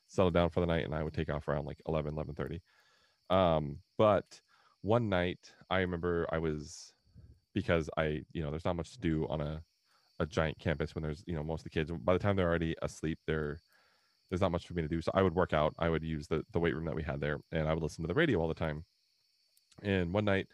settled 0.06 0.34
down 0.34 0.50
for 0.50 0.60
the 0.60 0.66
night. 0.66 0.84
And 0.84 0.94
I 0.94 1.02
would 1.02 1.14
take 1.14 1.30
off 1.30 1.48
around 1.48 1.66
like 1.66 1.78
11, 1.88 2.14
11.30. 2.14 2.60
Um, 3.34 3.78
but 3.98 4.40
one 4.84 5.08
night, 5.08 5.38
I 5.70 5.78
remember 5.80 6.26
I 6.30 6.38
was 6.38 6.92
because 7.54 7.88
I, 7.96 8.22
you 8.32 8.42
know, 8.42 8.50
there's 8.50 8.64
not 8.66 8.76
much 8.76 8.92
to 8.92 9.00
do 9.00 9.26
on 9.28 9.40
a 9.40 9.62
a 10.20 10.26
giant 10.26 10.58
campus 10.60 10.94
when 10.94 11.02
there's 11.02 11.24
you 11.26 11.34
know 11.34 11.42
most 11.42 11.60
of 11.60 11.64
the 11.64 11.70
kids. 11.70 11.90
By 11.90 12.12
the 12.12 12.18
time 12.18 12.36
they're 12.36 12.48
already 12.48 12.76
asleep, 12.82 13.18
they're 13.26 13.58
there's 14.30 14.40
not 14.42 14.52
much 14.52 14.66
for 14.66 14.74
me 14.74 14.82
to 14.82 14.88
do. 14.88 15.00
So 15.00 15.10
I 15.14 15.22
would 15.22 15.34
work 15.34 15.52
out. 15.52 15.74
I 15.78 15.88
would 15.88 16.04
use 16.04 16.28
the 16.28 16.44
the 16.52 16.60
weight 16.60 16.74
room 16.74 16.84
that 16.86 16.94
we 16.94 17.02
had 17.02 17.20
there, 17.20 17.38
and 17.52 17.66
I 17.68 17.74
would 17.74 17.82
listen 17.82 18.02
to 18.04 18.08
the 18.08 18.14
radio 18.14 18.40
all 18.40 18.48
the 18.48 18.54
time. 18.54 18.84
And 19.82 20.12
one 20.12 20.24
night, 20.24 20.46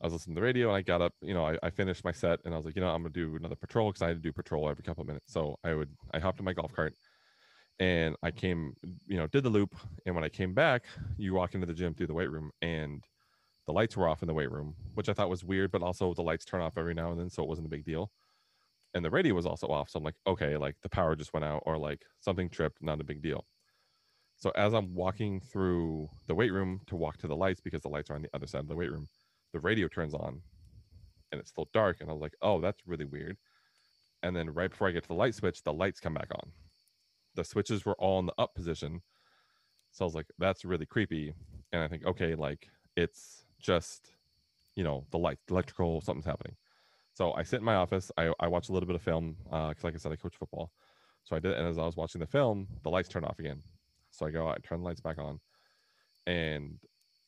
I 0.00 0.06
was 0.06 0.12
listening 0.12 0.36
to 0.36 0.40
the 0.40 0.44
radio 0.44 0.68
and 0.68 0.76
I 0.76 0.82
got 0.82 1.02
up, 1.02 1.14
you 1.22 1.34
know, 1.34 1.46
I, 1.46 1.58
I 1.62 1.70
finished 1.70 2.04
my 2.04 2.12
set 2.12 2.40
and 2.44 2.54
I 2.54 2.56
was 2.56 2.66
like, 2.66 2.76
you 2.76 2.82
know, 2.82 2.88
I'm 2.88 3.02
gonna 3.02 3.12
do 3.12 3.36
another 3.36 3.56
patrol 3.56 3.90
because 3.90 4.02
I 4.02 4.08
had 4.08 4.16
to 4.18 4.22
do 4.22 4.32
patrol 4.32 4.68
every 4.68 4.84
couple 4.84 5.02
of 5.02 5.08
minutes. 5.08 5.32
So 5.32 5.56
I 5.64 5.74
would 5.74 5.90
I 6.12 6.18
hopped 6.20 6.38
in 6.38 6.44
my 6.44 6.52
golf 6.52 6.72
cart 6.72 6.94
and 7.80 8.16
I 8.22 8.30
came, 8.30 8.74
you 9.06 9.16
know, 9.16 9.26
did 9.26 9.44
the 9.44 9.50
loop. 9.50 9.74
And 10.06 10.14
when 10.14 10.24
I 10.24 10.28
came 10.28 10.54
back, 10.54 10.84
you 11.16 11.34
walk 11.34 11.54
into 11.54 11.66
the 11.66 11.74
gym 11.74 11.94
through 11.94 12.08
the 12.08 12.14
weight 12.14 12.30
room 12.30 12.50
and 12.62 13.02
the 13.66 13.72
lights 13.72 13.96
were 13.96 14.08
off 14.08 14.22
in 14.22 14.28
the 14.28 14.34
weight 14.34 14.50
room, 14.50 14.74
which 14.94 15.08
I 15.08 15.12
thought 15.12 15.30
was 15.30 15.44
weird, 15.44 15.70
but 15.70 15.82
also 15.82 16.12
the 16.14 16.22
lights 16.22 16.44
turn 16.44 16.60
off 16.60 16.78
every 16.78 16.94
now 16.94 17.10
and 17.10 17.18
then, 17.18 17.30
so 17.30 17.42
it 17.42 17.48
wasn't 17.48 17.66
a 17.66 17.70
big 17.70 17.84
deal. 17.84 18.10
And 18.94 19.04
the 19.04 19.10
radio 19.10 19.34
was 19.34 19.46
also 19.46 19.66
off. 19.68 19.90
So 19.90 19.98
I'm 19.98 20.04
like, 20.04 20.14
okay, 20.26 20.56
like 20.56 20.76
the 20.82 20.88
power 20.88 21.16
just 21.16 21.32
went 21.32 21.44
out 21.44 21.62
or 21.66 21.76
like 21.78 22.02
something 22.20 22.48
tripped, 22.48 22.82
not 22.82 23.00
a 23.00 23.04
big 23.04 23.22
deal. 23.22 23.46
So 24.36 24.50
as 24.56 24.74
I'm 24.74 24.94
walking 24.94 25.40
through 25.40 26.08
the 26.26 26.34
weight 26.34 26.52
room 26.52 26.80
to 26.86 26.96
walk 26.96 27.16
to 27.18 27.26
the 27.26 27.36
lights 27.36 27.60
because 27.60 27.82
the 27.82 27.88
lights 27.88 28.10
are 28.10 28.14
on 28.14 28.22
the 28.22 28.34
other 28.34 28.46
side 28.46 28.60
of 28.60 28.68
the 28.68 28.76
weight 28.76 28.90
room, 28.90 29.08
the 29.52 29.60
radio 29.60 29.88
turns 29.88 30.14
on 30.14 30.42
and 31.32 31.40
it's 31.40 31.50
still 31.50 31.68
dark. 31.72 31.98
And 32.00 32.10
I 32.10 32.12
was 32.12 32.22
like, 32.22 32.36
oh, 32.42 32.60
that's 32.60 32.86
really 32.86 33.04
weird. 33.04 33.36
And 34.22 34.34
then 34.34 34.50
right 34.50 34.70
before 34.70 34.88
I 34.88 34.92
get 34.92 35.02
to 35.04 35.08
the 35.08 35.14
light 35.14 35.34
switch, 35.34 35.62
the 35.62 35.72
lights 35.72 36.00
come 36.00 36.14
back 36.14 36.28
on. 36.32 36.52
The 37.34 37.44
switches 37.44 37.84
were 37.84 37.94
all 37.94 38.20
in 38.20 38.26
the 38.26 38.34
up 38.38 38.54
position. 38.54 39.02
So 39.92 40.04
I 40.04 40.06
was 40.06 40.14
like, 40.14 40.26
that's 40.38 40.64
really 40.64 40.86
creepy. 40.86 41.34
And 41.72 41.82
I 41.82 41.88
think, 41.88 42.06
okay, 42.06 42.34
like 42.34 42.68
it's 42.96 43.43
just, 43.64 44.10
you 44.76 44.84
know, 44.84 45.06
the 45.10 45.18
light, 45.18 45.38
electrical, 45.50 46.00
something's 46.00 46.26
happening. 46.26 46.56
So 47.14 47.32
I 47.32 47.42
sit 47.42 47.60
in 47.60 47.64
my 47.64 47.76
office. 47.76 48.12
I, 48.16 48.32
I 48.40 48.48
watch 48.48 48.68
a 48.68 48.72
little 48.72 48.86
bit 48.86 48.96
of 48.96 49.02
film 49.02 49.36
because, 49.44 49.84
uh, 49.84 49.86
like 49.86 49.94
I 49.94 49.98
said, 49.98 50.12
I 50.12 50.16
coach 50.16 50.36
football. 50.36 50.70
So 51.24 51.34
I 51.34 51.38
did, 51.38 51.54
and 51.54 51.66
as 51.66 51.78
I 51.78 51.84
was 51.84 51.96
watching 51.96 52.20
the 52.20 52.26
film, 52.26 52.68
the 52.82 52.90
lights 52.90 53.08
turn 53.08 53.24
off 53.24 53.38
again. 53.38 53.62
So 54.10 54.26
I 54.26 54.30
go, 54.30 54.48
I 54.48 54.56
turn 54.62 54.80
the 54.80 54.84
lights 54.84 55.00
back 55.00 55.18
on, 55.18 55.40
and 56.26 56.78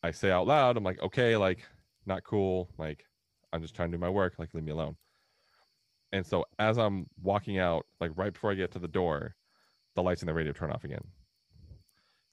I 0.03 0.11
say 0.11 0.31
out 0.31 0.47
loud, 0.47 0.77
I'm 0.77 0.85
like, 0.85 1.01
okay, 1.03 1.37
like 1.37 1.61
not 2.05 2.25
cool. 2.25 2.69
Like, 2.79 3.07
I'm 3.53 3.63
just 3.63 3.75
trying 3.75 3.91
to 3.91 3.97
do 3.97 4.01
my 4.01 4.11
work. 4.11 4.35
Like, 4.39 4.53
leave 4.55 4.65
me 4.65 4.73
alone. 4.73 4.97
And 6.13 6.25
so 6.25 6.45
as 6.59 6.79
I'm 6.79 7.07
walking 7.23 7.59
out, 7.59 7.87
like 8.01 8.13
right 8.17 8.33
before 8.33 8.53
I 8.53 8.55
get 8.55 8.71
to 8.73 8.79
the 8.79 8.89
door, 8.89 9.35
the 9.95 10.03
lights 10.03 10.23
in 10.23 10.27
the 10.27 10.35
radio 10.35 10.53
turn 10.53 10.71
off 10.71 10.85
again. 10.85 11.05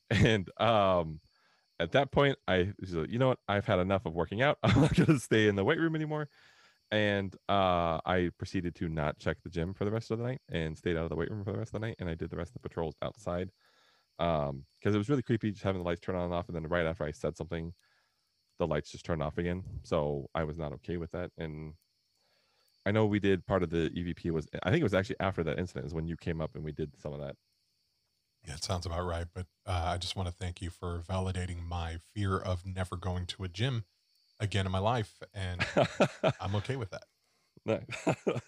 And 0.10 0.47
um, 0.62 1.21
at 1.84 1.91
that 1.93 2.12
point, 2.12 2.38
I 2.48 2.74
like, 2.89 3.12
you 3.12 3.19
know 3.19 3.30
what? 3.30 3.39
I've 3.48 3.65
had 3.65 3.80
enough 3.80 4.06
of 4.06 4.13
working 4.13 4.41
out. 4.41 4.58
I'm 4.63 4.82
not 4.82 4.96
gonna 4.96 5.19
stay 5.19 5.48
in 5.48 5.56
the 5.56 5.63
weight 5.63 5.80
room 5.80 5.96
anymore. 5.96 6.30
And 6.91 7.36
uh, 7.50 8.00
I 8.06 8.30
proceeded 8.38 8.76
to 8.76 8.88
not 8.88 9.17
check 9.17 9.38
the 9.43 9.50
gym 9.50 9.74
for 9.74 9.84
the 9.86 9.91
rest 9.91 10.12
of 10.12 10.19
the 10.19 10.26
night 10.26 10.41
and 10.50 10.78
stayed 10.78 10.96
out 10.96 11.04
of 11.04 11.10
the 11.10 11.15
weight 11.15 11.32
room 11.32 11.43
for 11.43 11.52
the 11.52 11.58
rest 11.58 11.74
of 11.74 11.82
the 11.82 11.88
night. 11.88 11.96
And 12.00 12.10
I 12.10 12.15
did 12.15 12.30
the 12.30 12.38
rest 12.38 12.52
of 12.56 12.62
the 12.62 12.67
patrols 12.69 12.96
outside 13.02 13.52
um 14.19 14.63
because 14.76 14.93
it 14.93 15.00
was 15.00 15.10
really 15.10 15.24
creepy 15.24 15.50
just 15.50 15.63
having 15.63 15.82
the 15.82 15.88
lights 15.88 16.00
turn 16.00 16.15
on 16.15 16.26
and 16.26 16.34
off 16.36 16.48
and 16.48 16.56
then 16.56 16.67
right 16.67 16.86
after 16.86 17.04
i 17.04 17.10
said 17.10 17.36
something 17.36 17.74
the 18.60 18.67
lights 18.67 18.91
just 18.91 19.06
turned 19.06 19.24
off 19.24 19.38
again. 19.38 19.63
So 19.84 20.30
I 20.34 20.43
was 20.43 20.58
not 20.58 20.74
okay 20.74 20.98
with 20.98 21.12
that. 21.12 21.32
And 21.38 21.74
I 22.86 22.91
know 22.91 23.06
we 23.06 23.19
did 23.19 23.46
part 23.46 23.63
of 23.63 23.69
the 23.69 23.89
EVP 23.89 24.32
was 24.32 24.48
I 24.63 24.69
think 24.69 24.82
it 24.82 24.86
was 24.86 24.93
actually 24.93 25.17
after 25.19 25.43
that 25.43 25.60
incident 25.60 25.86
is 25.86 25.93
when 25.93 26.08
you 26.08 26.17
came 26.17 26.41
up 26.41 26.56
and 26.56 26.63
we 26.63 26.72
did 26.72 26.91
some 27.00 27.13
of 27.13 27.19
that. 27.22 27.36
Yeah, 28.45 28.56
it 28.56 28.63
sounds 28.63 28.86
about 28.86 29.06
right. 29.06 29.27
But 29.34 29.45
uh, 29.65 29.84
I 29.86 29.97
just 29.97 30.15
want 30.15 30.27
to 30.27 30.34
thank 30.34 30.62
you 30.62 30.69
for 30.69 31.01
validating 31.10 31.65
my 31.65 31.97
fear 32.13 32.38
of 32.38 32.65
never 32.65 32.95
going 32.95 33.25
to 33.27 33.43
a 33.43 33.47
gym 33.47 33.86
again 34.39 34.65
in 34.65 34.71
my 34.71 34.79
life, 34.79 35.21
and 35.34 35.65
I'm 36.41 36.56
okay 36.56 36.75
with 36.75 36.91
that. 37.65 38.41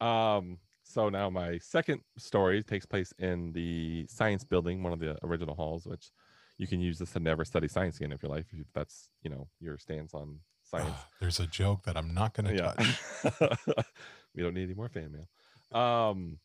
um. 0.06 0.58
So 0.84 1.08
now 1.08 1.30
my 1.30 1.56
second 1.58 2.00
story 2.18 2.62
takes 2.62 2.84
place 2.84 3.14
in 3.18 3.52
the 3.52 4.06
science 4.08 4.44
building, 4.44 4.82
one 4.82 4.92
of 4.92 4.98
the 4.98 5.16
original 5.22 5.54
halls, 5.54 5.86
which 5.86 6.10
you 6.58 6.66
can 6.66 6.80
use 6.80 6.98
this 6.98 7.12
to 7.12 7.20
never 7.20 7.44
study 7.44 7.68
science 7.68 7.96
again 7.96 8.12
if 8.12 8.22
your 8.22 8.30
life 8.30 8.46
if 8.52 8.66
that's 8.74 9.08
you 9.22 9.30
know 9.30 9.48
your 9.58 9.78
stance 9.78 10.12
on 10.12 10.40
science. 10.62 10.94
there's 11.20 11.40
a 11.40 11.46
joke 11.46 11.84
that 11.84 11.96
I'm 11.96 12.12
not 12.12 12.34
going 12.34 12.46
to 12.46 12.54
yeah. 12.54 12.72
touch. 12.72 13.86
we 14.34 14.42
don't 14.42 14.54
need 14.54 14.64
any 14.64 14.74
more 14.74 14.88
fan 14.88 15.12
mail. 15.12 15.80
Um, 15.80 16.38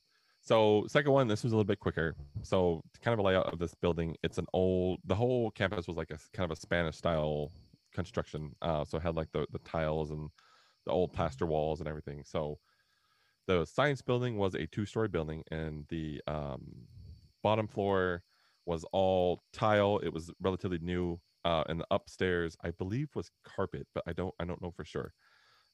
so 0.48 0.86
second 0.88 1.12
one, 1.12 1.28
this 1.28 1.44
was 1.44 1.52
a 1.52 1.56
little 1.58 1.68
bit 1.68 1.82
quicker. 1.82 2.16
So 2.42 2.82
kind 3.02 3.12
of 3.12 3.20
a 3.20 3.22
layout 3.22 3.52
of 3.52 3.60
this 3.60 3.76
building. 3.76 4.16
It's 4.24 4.38
an 4.38 4.46
old. 4.54 5.00
The 5.04 5.14
whole 5.14 5.52
campus 5.52 5.90
was 5.90 5.98
like 5.98 6.10
a 6.10 6.18
kind 6.32 6.50
of 6.50 6.58
a 6.58 6.60
Spanish 6.60 6.96
style 6.96 7.52
construction. 7.94 8.56
Uh, 8.62 8.86
so 8.86 8.98
it 8.98 9.04
had 9.04 9.16
like 9.16 9.30
the 9.34 9.46
the 9.52 9.60
tiles 9.60 10.10
and 10.12 10.30
the 10.86 10.94
old 10.94 11.12
plaster 11.12 11.46
walls 11.46 11.82
and 11.82 11.90
everything. 11.90 12.24
So 12.24 12.60
the 13.46 13.66
science 13.66 14.02
building 14.02 14.38
was 14.38 14.56
a 14.56 14.66
two 14.68 14.86
story 14.86 15.10
building, 15.10 15.44
and 15.52 15.84
the 15.90 16.22
um, 16.28 16.64
bottom 17.44 17.68
floor 17.68 18.24
was 18.66 18.86
all 18.94 19.42
tile. 19.52 20.00
It 20.00 20.14
was 20.14 20.32
relatively 20.42 20.80
new. 20.80 21.20
Uh, 21.44 21.64
and 21.68 21.82
the 21.82 21.88
upstairs, 21.92 22.56
I 22.64 22.72
believe, 22.72 23.10
was 23.16 23.32
carpet, 23.44 23.86
but 23.94 24.06
I 24.08 24.14
don't 24.14 24.34
I 24.40 24.46
don't 24.46 24.62
know 24.62 24.72
for 24.72 24.86
sure. 24.86 25.12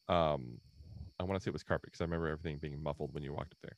Um, 0.09 0.59
I 1.19 1.25
want 1.25 1.39
to 1.39 1.43
say 1.43 1.49
it 1.49 1.53
was 1.53 1.61
carpet 1.61 1.91
because 1.91 2.01
I 2.01 2.05
remember 2.05 2.27
everything 2.27 2.57
being 2.57 2.81
muffled 2.81 3.13
when 3.13 3.21
you 3.21 3.33
walked 3.33 3.53
up 3.53 3.59
there. 3.61 3.77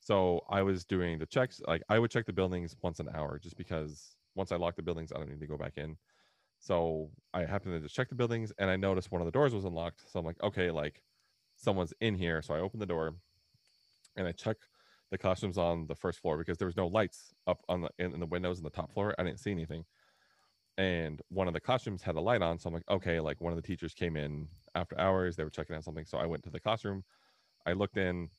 So 0.00 0.44
I 0.48 0.62
was 0.62 0.84
doing 0.84 1.18
the 1.18 1.26
checks. 1.26 1.60
Like 1.66 1.82
I 1.88 1.98
would 1.98 2.10
check 2.10 2.26
the 2.26 2.32
buildings 2.32 2.74
once 2.82 3.00
an 3.00 3.08
hour, 3.14 3.38
just 3.38 3.56
because 3.56 4.16
once 4.34 4.50
I 4.50 4.56
lock 4.56 4.76
the 4.76 4.82
buildings, 4.82 5.12
I 5.12 5.18
don't 5.18 5.28
need 5.28 5.40
to 5.40 5.46
go 5.46 5.58
back 5.58 5.74
in. 5.76 5.96
So 6.58 7.10
I 7.32 7.44
happened 7.44 7.74
to 7.74 7.80
just 7.80 7.94
check 7.94 8.08
the 8.08 8.14
buildings, 8.14 8.52
and 8.58 8.70
I 8.70 8.76
noticed 8.76 9.12
one 9.12 9.20
of 9.20 9.26
the 9.26 9.32
doors 9.32 9.54
was 9.54 9.64
unlocked. 9.64 10.10
So 10.10 10.18
I'm 10.18 10.26
like, 10.26 10.42
okay, 10.42 10.70
like 10.70 11.02
someone's 11.56 11.94
in 12.00 12.14
here. 12.14 12.42
So 12.42 12.54
I 12.54 12.60
open 12.60 12.80
the 12.80 12.86
door, 12.86 13.14
and 14.16 14.26
I 14.26 14.32
check 14.32 14.56
the 15.10 15.18
classrooms 15.18 15.58
on 15.58 15.86
the 15.86 15.94
first 15.94 16.20
floor 16.20 16.38
because 16.38 16.58
there 16.58 16.66
was 16.66 16.76
no 16.76 16.86
lights 16.86 17.34
up 17.46 17.62
on 17.68 17.82
the 17.82 17.90
in, 17.98 18.14
in 18.14 18.20
the 18.20 18.26
windows 18.26 18.58
in 18.58 18.64
the 18.64 18.70
top 18.70 18.92
floor. 18.92 19.14
I 19.18 19.24
didn't 19.24 19.40
see 19.40 19.50
anything. 19.50 19.84
And 20.78 21.20
one 21.28 21.46
of 21.46 21.52
the 21.52 21.60
classrooms 21.60 22.02
had 22.02 22.16
a 22.16 22.20
light 22.20 22.40
on, 22.40 22.58
so 22.58 22.68
I'm 22.68 22.74
like, 22.74 22.88
okay, 22.90 23.20
like 23.20 23.40
one 23.40 23.52
of 23.52 23.56
the 23.56 23.66
teachers 23.66 23.92
came 23.92 24.16
in 24.16 24.48
after 24.74 24.98
hours. 24.98 25.36
They 25.36 25.44
were 25.44 25.50
checking 25.50 25.76
out 25.76 25.84
something, 25.84 26.06
so 26.06 26.16
I 26.16 26.26
went 26.26 26.42
to 26.44 26.50
the 26.50 26.60
classroom. 26.60 27.04
I 27.66 27.72
looked 27.72 27.98
in, 27.98 28.30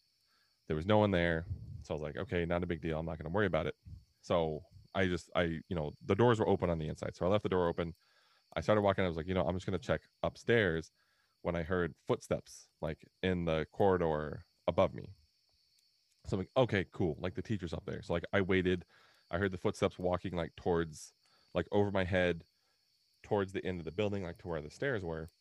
there 0.71 0.75
was 0.77 0.86
no 0.86 0.99
one 0.99 1.12
there, 1.12 1.45
so 1.81 1.93
I 1.93 1.95
was 1.95 2.01
like, 2.01 2.15
okay, 2.15 2.45
not 2.45 2.63
a 2.63 2.65
big 2.65 2.81
deal. 2.81 2.97
I'm 2.97 3.05
not 3.05 3.17
going 3.17 3.29
to 3.29 3.36
worry 3.36 3.45
about 3.45 3.65
it. 3.65 3.75
So 4.21 4.63
I 4.95 5.05
just, 5.05 5.29
I, 5.36 5.60
you 5.67 5.75
know, 5.75 5.91
the 6.05 6.15
doors 6.15 6.39
were 6.39 6.47
open 6.47 6.69
on 6.69 6.79
the 6.79 6.88
inside, 6.88 7.13
so 7.13 7.25
I 7.25 7.27
left 7.27 7.43
the 7.43 7.49
door 7.49 7.67
open. 7.67 7.93
I 8.55 8.62
started 8.62 8.79
walking. 8.79 9.03
I 9.03 9.10
was 9.10 9.17
like, 9.17 9.27
you 9.27 9.34
know, 9.34 9.43
I'm 9.43 9.53
just 9.53 9.65
going 9.65 9.77
to 9.77 9.86
check 9.86 9.99
upstairs. 10.23 10.91
When 11.41 11.57
I 11.57 11.63
heard 11.63 11.93
footsteps 12.07 12.69
like 12.81 12.99
in 13.21 13.43
the 13.43 13.67
corridor 13.73 14.45
above 14.65 14.93
me, 14.93 15.10
so 16.25 16.36
I'm 16.36 16.39
like, 16.39 16.49
okay, 16.55 16.86
cool. 16.93 17.17
Like 17.19 17.36
the 17.36 17.41
teacher's 17.41 17.73
up 17.73 17.84
there. 17.86 18.01
So 18.01 18.13
like 18.13 18.23
I 18.31 18.39
waited. 18.39 18.86
I 19.29 19.39
heard 19.39 19.51
the 19.51 19.57
footsteps 19.57 19.99
walking 19.99 20.38
like 20.38 20.55
towards 20.55 21.12
like 21.53 21.67
over 21.73 21.91
my 21.91 22.05
head 22.05 22.45
towards 23.23 23.51
the 23.51 23.65
end 23.65 23.79
of 23.79 23.86
the 23.86 23.91
building, 23.91 24.23
like 24.23 24.38
to 24.38 24.47
where 24.47 24.62
the 24.62 24.69
stairs 24.69 25.03
were. 25.03 25.31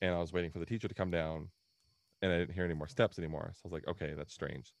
And 0.00 0.14
I 0.14 0.20
was 0.20 0.32
waiting 0.32 0.52
for 0.52 0.60
the 0.60 0.66
teacher 0.66 0.86
to 0.86 0.94
come 0.94 1.10
down 1.10 1.48
and 2.24 2.32
I 2.32 2.38
didn't 2.38 2.54
hear 2.54 2.64
any 2.64 2.74
more 2.74 2.88
steps 2.88 3.18
anymore. 3.18 3.52
So 3.54 3.60
I 3.64 3.68
was 3.68 3.72
like, 3.72 3.86
okay, 3.86 4.14
that's 4.16 4.32
strange. 4.32 4.72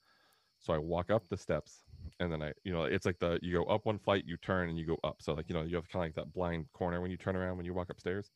So 0.60 0.72
I 0.72 0.78
walk 0.78 1.10
up 1.10 1.28
the 1.28 1.36
steps 1.36 1.84
and 2.18 2.32
then 2.32 2.42
I, 2.42 2.52
you 2.64 2.72
know, 2.72 2.84
it's 2.84 3.04
like 3.04 3.18
the 3.18 3.38
you 3.42 3.52
go 3.52 3.64
up 3.64 3.84
one 3.84 3.98
flight, 3.98 4.24
you 4.26 4.38
turn 4.38 4.70
and 4.70 4.78
you 4.78 4.86
go 4.86 4.98
up. 5.04 5.16
So 5.20 5.34
like, 5.34 5.44
you 5.48 5.54
know, 5.54 5.62
you 5.62 5.76
have 5.76 5.88
kind 5.90 6.02
of 6.04 6.08
like 6.08 6.14
that 6.14 6.32
blind 6.32 6.66
corner 6.72 7.02
when 7.02 7.10
you 7.10 7.18
turn 7.18 7.36
around 7.36 7.58
when 7.58 7.66
you 7.66 7.74
walk 7.74 7.90
upstairs. 7.90 8.30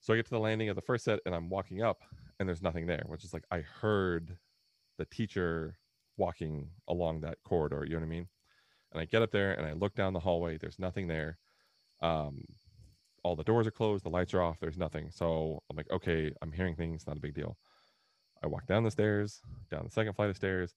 So 0.00 0.14
I 0.14 0.16
get 0.16 0.24
to 0.26 0.30
the 0.30 0.40
landing 0.40 0.70
of 0.70 0.76
the 0.76 0.82
first 0.82 1.04
set 1.04 1.20
and 1.26 1.34
I'm 1.34 1.50
walking 1.50 1.82
up 1.82 2.00
and 2.40 2.48
there's 2.48 2.62
nothing 2.62 2.86
there, 2.86 3.04
which 3.06 3.22
is 3.22 3.34
like 3.34 3.44
I 3.50 3.60
heard 3.60 4.38
the 4.96 5.04
teacher 5.04 5.76
walking 6.16 6.70
along 6.88 7.20
that 7.20 7.36
corridor. 7.44 7.84
You 7.84 7.92
know 7.92 8.00
what 8.00 8.06
I 8.06 8.08
mean? 8.08 8.28
And 8.92 9.00
I 9.02 9.04
get 9.04 9.20
up 9.20 9.30
there 9.30 9.52
and 9.52 9.66
I 9.66 9.72
look 9.72 9.94
down 9.94 10.14
the 10.14 10.20
hallway. 10.20 10.56
There's 10.56 10.78
nothing 10.78 11.06
there. 11.08 11.36
Um, 12.00 12.44
all 13.24 13.36
the 13.36 13.44
doors 13.44 13.66
are 13.66 13.72
closed. 13.72 14.04
The 14.04 14.10
lights 14.10 14.32
are 14.32 14.42
off. 14.42 14.60
There's 14.60 14.78
nothing. 14.78 15.10
So 15.10 15.62
I'm 15.70 15.76
like, 15.76 15.90
okay, 15.90 16.32
I'm 16.40 16.52
hearing 16.52 16.76
things. 16.76 17.06
Not 17.06 17.16
a 17.16 17.20
big 17.20 17.34
deal. 17.34 17.56
I 18.44 18.46
walk 18.46 18.66
down 18.66 18.84
the 18.84 18.90
stairs, 18.90 19.40
down 19.70 19.84
the 19.84 19.90
second 19.90 20.12
flight 20.12 20.28
of 20.28 20.36
stairs. 20.36 20.74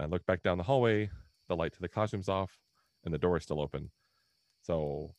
I 0.00 0.06
look 0.06 0.24
back 0.24 0.42
down 0.42 0.56
the 0.56 0.64
hallway, 0.64 1.10
the 1.48 1.54
light 1.54 1.74
to 1.74 1.80
the 1.80 1.88
classroom's 1.88 2.28
off, 2.28 2.58
and 3.04 3.12
the 3.12 3.18
door 3.18 3.36
is 3.36 3.42
still 3.42 3.60
open. 3.60 3.90
So 4.62 5.10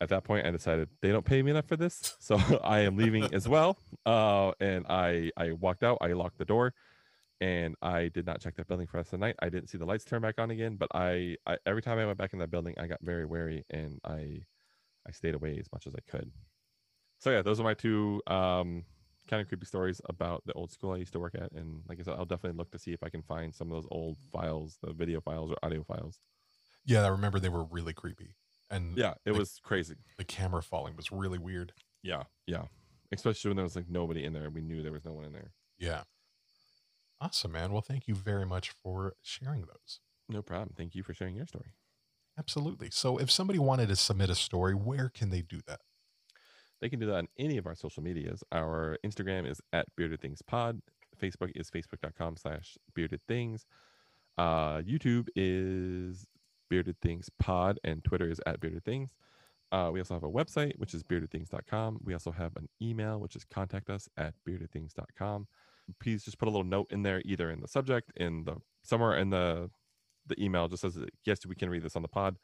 at 0.00 0.08
that 0.08 0.24
point, 0.24 0.46
I 0.46 0.50
decided 0.50 0.88
they 1.02 1.10
don't 1.10 1.26
pay 1.26 1.42
me 1.42 1.50
enough 1.50 1.66
for 1.66 1.76
this, 1.76 2.16
so 2.20 2.38
I 2.64 2.80
am 2.80 2.96
leaving 2.96 3.34
as 3.34 3.46
well. 3.56 3.76
Uh, 4.06 4.52
and 4.60 4.86
I 4.88 5.30
I 5.36 5.52
walked 5.52 5.82
out. 5.82 5.98
I 6.00 6.08
locked 6.14 6.38
the 6.38 6.46
door, 6.46 6.72
and 7.42 7.74
I 7.82 8.08
did 8.08 8.24
not 8.24 8.40
check 8.40 8.56
that 8.56 8.66
building 8.66 8.86
for 8.86 8.92
the 8.92 8.98
rest 9.00 9.12
of 9.12 9.20
the 9.20 9.26
night. 9.26 9.36
I 9.40 9.50
didn't 9.50 9.68
see 9.68 9.76
the 9.76 9.84
lights 9.84 10.06
turn 10.06 10.22
back 10.22 10.38
on 10.38 10.50
again, 10.50 10.76
but 10.76 10.88
I, 10.94 11.36
I 11.46 11.58
every 11.66 11.82
time 11.82 11.98
I 11.98 12.06
went 12.06 12.16
back 12.16 12.32
in 12.32 12.38
that 12.38 12.50
building, 12.50 12.74
I 12.78 12.86
got 12.86 13.00
very 13.02 13.26
wary 13.26 13.64
and 13.68 14.00
I 14.04 14.40
I 15.06 15.12
stayed 15.12 15.34
away 15.34 15.58
as 15.58 15.68
much 15.70 15.86
as 15.86 15.94
I 15.94 16.10
could. 16.10 16.30
So 17.18 17.30
yeah, 17.30 17.42
those 17.42 17.60
are 17.60 17.64
my 17.64 17.74
two 17.74 18.22
um, 18.26 18.84
kind 19.28 19.40
of 19.42 19.48
creepy 19.48 19.66
stories 19.66 20.00
about 20.08 20.42
the 20.46 20.52
old 20.54 20.70
school 20.70 20.92
I 20.92 20.96
used 20.96 21.12
to 21.14 21.20
work 21.20 21.34
at. 21.34 21.52
And 21.52 21.82
like 21.88 21.98
I 22.00 22.02
said, 22.02 22.14
I'll 22.14 22.24
definitely 22.24 22.56
look 22.58 22.70
to 22.72 22.78
see 22.78 22.92
if 22.92 23.02
I 23.02 23.08
can 23.08 23.22
find 23.22 23.54
some 23.54 23.70
of 23.70 23.76
those 23.82 23.88
old 23.90 24.16
files, 24.32 24.78
the 24.82 24.92
video 24.92 25.20
files 25.20 25.50
or 25.50 25.56
audio 25.62 25.82
files. 25.82 26.20
Yeah, 26.84 27.02
I 27.04 27.08
remember 27.08 27.40
they 27.40 27.48
were 27.48 27.64
really 27.64 27.92
creepy. 27.92 28.34
And 28.70 28.96
Yeah, 28.96 29.14
it 29.24 29.32
the, 29.32 29.38
was 29.38 29.60
crazy. 29.62 29.96
the 30.18 30.24
camera 30.24 30.62
falling 30.62 30.96
was 30.96 31.10
really 31.12 31.38
weird. 31.38 31.72
Yeah, 32.02 32.24
yeah. 32.46 32.64
Especially 33.12 33.50
when 33.50 33.56
there 33.56 33.64
was 33.64 33.76
like 33.76 33.88
nobody 33.88 34.24
in 34.24 34.32
there. 34.32 34.50
We 34.50 34.60
knew 34.60 34.82
there 34.82 34.92
was 34.92 35.04
no 35.04 35.12
one 35.12 35.24
in 35.24 35.32
there. 35.32 35.52
Yeah. 35.78 36.02
Awesome, 37.20 37.52
man. 37.52 37.72
Well, 37.72 37.80
thank 37.82 38.08
you 38.08 38.14
very 38.14 38.44
much 38.44 38.70
for 38.82 39.14
sharing 39.22 39.62
those. 39.62 40.00
No 40.28 40.42
problem. 40.42 40.74
Thank 40.76 40.94
you 40.94 41.02
for 41.02 41.14
sharing 41.14 41.36
your 41.36 41.46
story. 41.46 41.72
Absolutely. 42.38 42.90
So, 42.90 43.16
if 43.18 43.30
somebody 43.30 43.58
wanted 43.58 43.88
to 43.88 43.96
submit 43.96 44.28
a 44.28 44.34
story, 44.34 44.74
where 44.74 45.08
can 45.08 45.30
they 45.30 45.40
do 45.40 45.60
that? 45.66 45.80
They 46.80 46.88
can 46.88 46.98
do 46.98 47.06
that 47.06 47.16
on 47.16 47.28
any 47.38 47.56
of 47.56 47.66
our 47.66 47.74
social 47.74 48.02
medias. 48.02 48.42
Our 48.52 48.98
Instagram 49.04 49.50
is 49.50 49.60
at 49.72 49.86
Bearded 49.96 50.20
Things 50.20 50.42
Pod. 50.42 50.80
Facebook 51.20 51.50
is 51.54 51.70
facebook.com 51.70 52.36
slash 52.36 52.76
bearded 52.94 53.20
things. 53.26 53.64
Uh, 54.36 54.78
YouTube 54.82 55.28
is 55.34 56.26
Bearded 56.68 57.00
Things 57.00 57.30
Pod, 57.38 57.78
and 57.84 58.04
Twitter 58.04 58.28
is 58.28 58.40
at 58.46 58.60
Bearded 58.60 58.84
Things. 58.84 59.10
Uh, 59.72 59.90
we 59.92 60.00
also 60.00 60.14
have 60.14 60.22
a 60.22 60.30
website, 60.30 60.78
which 60.78 60.94
is 60.94 61.02
beardedthings.com. 61.02 62.00
We 62.04 62.12
also 62.12 62.30
have 62.30 62.56
an 62.56 62.68
email, 62.80 63.18
which 63.18 63.34
is 63.34 63.44
contact 63.44 63.90
us 63.90 64.08
at 64.16 64.34
beardedthings.com. 64.48 65.46
Please 66.00 66.24
just 66.24 66.38
put 66.38 66.48
a 66.48 66.50
little 66.50 66.64
note 66.64 66.86
in 66.90 67.02
there, 67.02 67.22
either 67.24 67.50
in 67.50 67.60
the 67.60 67.68
subject, 67.68 68.12
in 68.16 68.44
the 68.44 68.56
somewhere 68.82 69.16
in 69.16 69.30
the 69.30 69.70
the 70.26 70.42
email, 70.42 70.66
just 70.68 70.82
says 70.82 70.98
yes, 71.24 71.46
we 71.46 71.54
can 71.54 71.70
read 71.70 71.82
this 71.82 71.94
on 71.96 72.02
the 72.02 72.08
pod, 72.08 72.36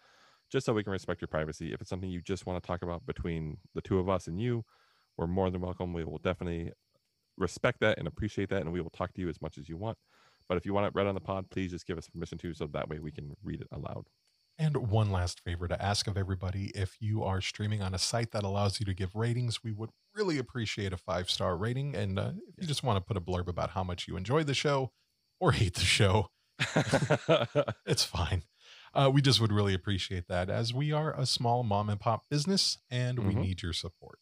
just 0.53 0.67
so 0.67 0.75
we 0.75 0.85
can 0.85 0.93
respect 0.93 1.23
your 1.23 1.29
privacy. 1.29 1.73
If 1.73 1.81
it's 1.81 1.88
something 1.88 2.11
you 2.11 2.21
just 2.21 2.47
want 2.47 2.62
to 2.62 2.67
talk 2.67 2.83
about 2.83 3.07
between 3.07 3.57
the 3.75 3.81
two 3.81 3.99
of 3.99 4.09
us 4.09 4.27
and 4.27 4.38
you, 4.38 4.65
we're 5.17 5.27
more 5.27 5.51
than 5.51 5.62
welcome. 5.62 5.95
We 5.95 6.05
will 6.05 6.19
definitely 6.19 6.73
respect 7.38 7.81
that 7.81 7.99
and 7.99 8.07
appreciate 8.07 8.51
that, 8.51 8.61
and 8.61 8.73
we 8.73 8.83
will 8.83 8.91
talk 8.91 9.15
to 9.15 9.21
you 9.21 9.29
as 9.31 9.41
much 9.41 9.57
as 9.57 9.69
you 9.69 9.79
want. 9.79 9.97
But 10.49 10.59
if 10.59 10.67
you 10.67 10.75
want 10.75 10.87
it 10.87 10.93
read 10.95 11.07
on 11.07 11.15
the 11.15 11.21
pod, 11.21 11.49
please 11.51 11.71
just 11.71 11.87
give 11.87 11.97
us 11.97 12.09
permission 12.09 12.37
to, 12.38 12.53
so 12.53 12.67
that 12.67 12.88
way 12.88 12.99
we 12.99 13.11
can 13.11 13.35
read 13.43 13.62
it 13.62 13.69
aloud. 13.73 14.05
And 14.59 14.91
one 14.91 15.11
last 15.11 15.41
favor 15.41 15.67
to 15.67 15.83
ask 15.83 16.07
of 16.07 16.19
everybody 16.19 16.71
if 16.75 16.97
you 17.01 17.23
are 17.23 17.41
streaming 17.41 17.81
on 17.81 17.95
a 17.95 17.99
site 17.99 18.33
that 18.33 18.43
allows 18.43 18.79
you 18.79 18.87
to 18.87 18.95
give 18.95 19.15
ratings, 19.15 19.65
we 19.65 19.73
would 19.73 19.91
really 20.15 20.37
appreciate 20.37 20.93
a 20.93 20.99
five 20.99 21.31
star 21.31 21.57
rating. 21.57 21.97
And 21.97 22.19
uh, 22.19 22.33
if 22.47 22.55
you 22.61 22.67
just 22.67 22.85
want 22.85 22.99
to 22.99 23.01
put 23.01 23.17
a 23.17 23.21
blurb 23.21 23.49
about 23.49 23.71
how 23.71 23.83
much 23.83 24.07
you 24.07 24.17
enjoy 24.17 24.45
the 24.45 24.55
show 24.55 24.93
or 25.41 25.53
hate 25.53 25.75
the 25.75 25.81
show, 25.81 26.29
it's 27.87 28.05
fine. 28.05 28.43
Uh, 28.94 29.11
we 29.12 29.22
just 29.22 29.40
would 29.40 29.52
really 29.52 29.72
appreciate 29.74 30.28
that 30.28 30.50
as 30.50 30.74
we 30.74 30.92
are 30.92 31.18
a 31.18 31.24
small 31.24 31.62
mom 31.62 31.88
and 31.88 31.98
pop 31.98 32.28
business 32.28 32.78
and 32.90 33.18
we 33.20 33.35
Mhm. 33.35 33.40
need 33.40 33.62
your 33.62 33.72
support. 33.72 34.18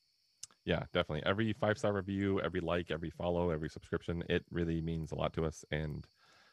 yeah, 0.64 0.85
definitely. 0.92 1.24
Every 1.24 1.52
five 1.54 1.78
star 1.78 1.92
review, 1.92 2.40
every 2.40 2.61
like, 2.61 2.90
every 2.90 3.11
follow, 3.11 3.50
every 3.50 3.68
subscription, 3.68 4.22
it 4.28 4.44
really 4.50 4.80
means 4.80 5.11
a 5.11 5.14
lot 5.16 5.33
to 5.33 5.44
us, 5.44 5.64
and 5.72 6.06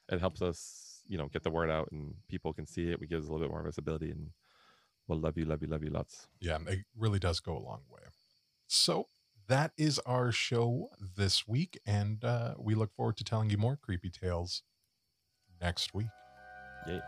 it 0.09 0.19
helps 0.19 0.41
us, 0.41 1.03
you 1.07 1.17
know, 1.17 1.27
get 1.27 1.43
the 1.43 1.51
word 1.51 1.69
out, 1.69 1.91
and 1.91 2.15
people 2.27 2.53
can 2.53 2.65
see 2.65 2.89
it. 2.89 2.99
We 2.99 3.05
give 3.05 3.21
us 3.21 3.27
a 3.27 3.31
little 3.31 3.45
bit 3.45 3.51
more 3.51 3.61
visibility, 3.61 4.09
and 4.09 4.31
we'll 5.07 5.19
love 5.19 5.37
you, 5.37 5.45
love 5.45 5.61
you, 5.61 5.67
love 5.67 5.83
you 5.83 5.89
lots. 5.91 6.27
Yeah, 6.39 6.57
it 6.67 6.85
really 6.95 7.19
does 7.19 7.39
go 7.41 7.55
a 7.55 7.59
long 7.59 7.83
way. 7.89 8.01
So 8.65 9.09
that 9.47 9.73
is 9.77 9.99
our 9.99 10.31
show 10.31 10.89
this 10.99 11.47
week. 11.47 11.79
And 11.85 12.23
uh, 12.23 12.55
we 12.57 12.75
look 12.75 12.93
forward 12.93 13.17
to 13.17 13.23
telling 13.23 13.49
you 13.49 13.57
more 13.57 13.75
creepy 13.75 14.09
tales 14.09 14.63
next 15.61 15.93
week. 15.93 16.07
Yay. 16.87 17.01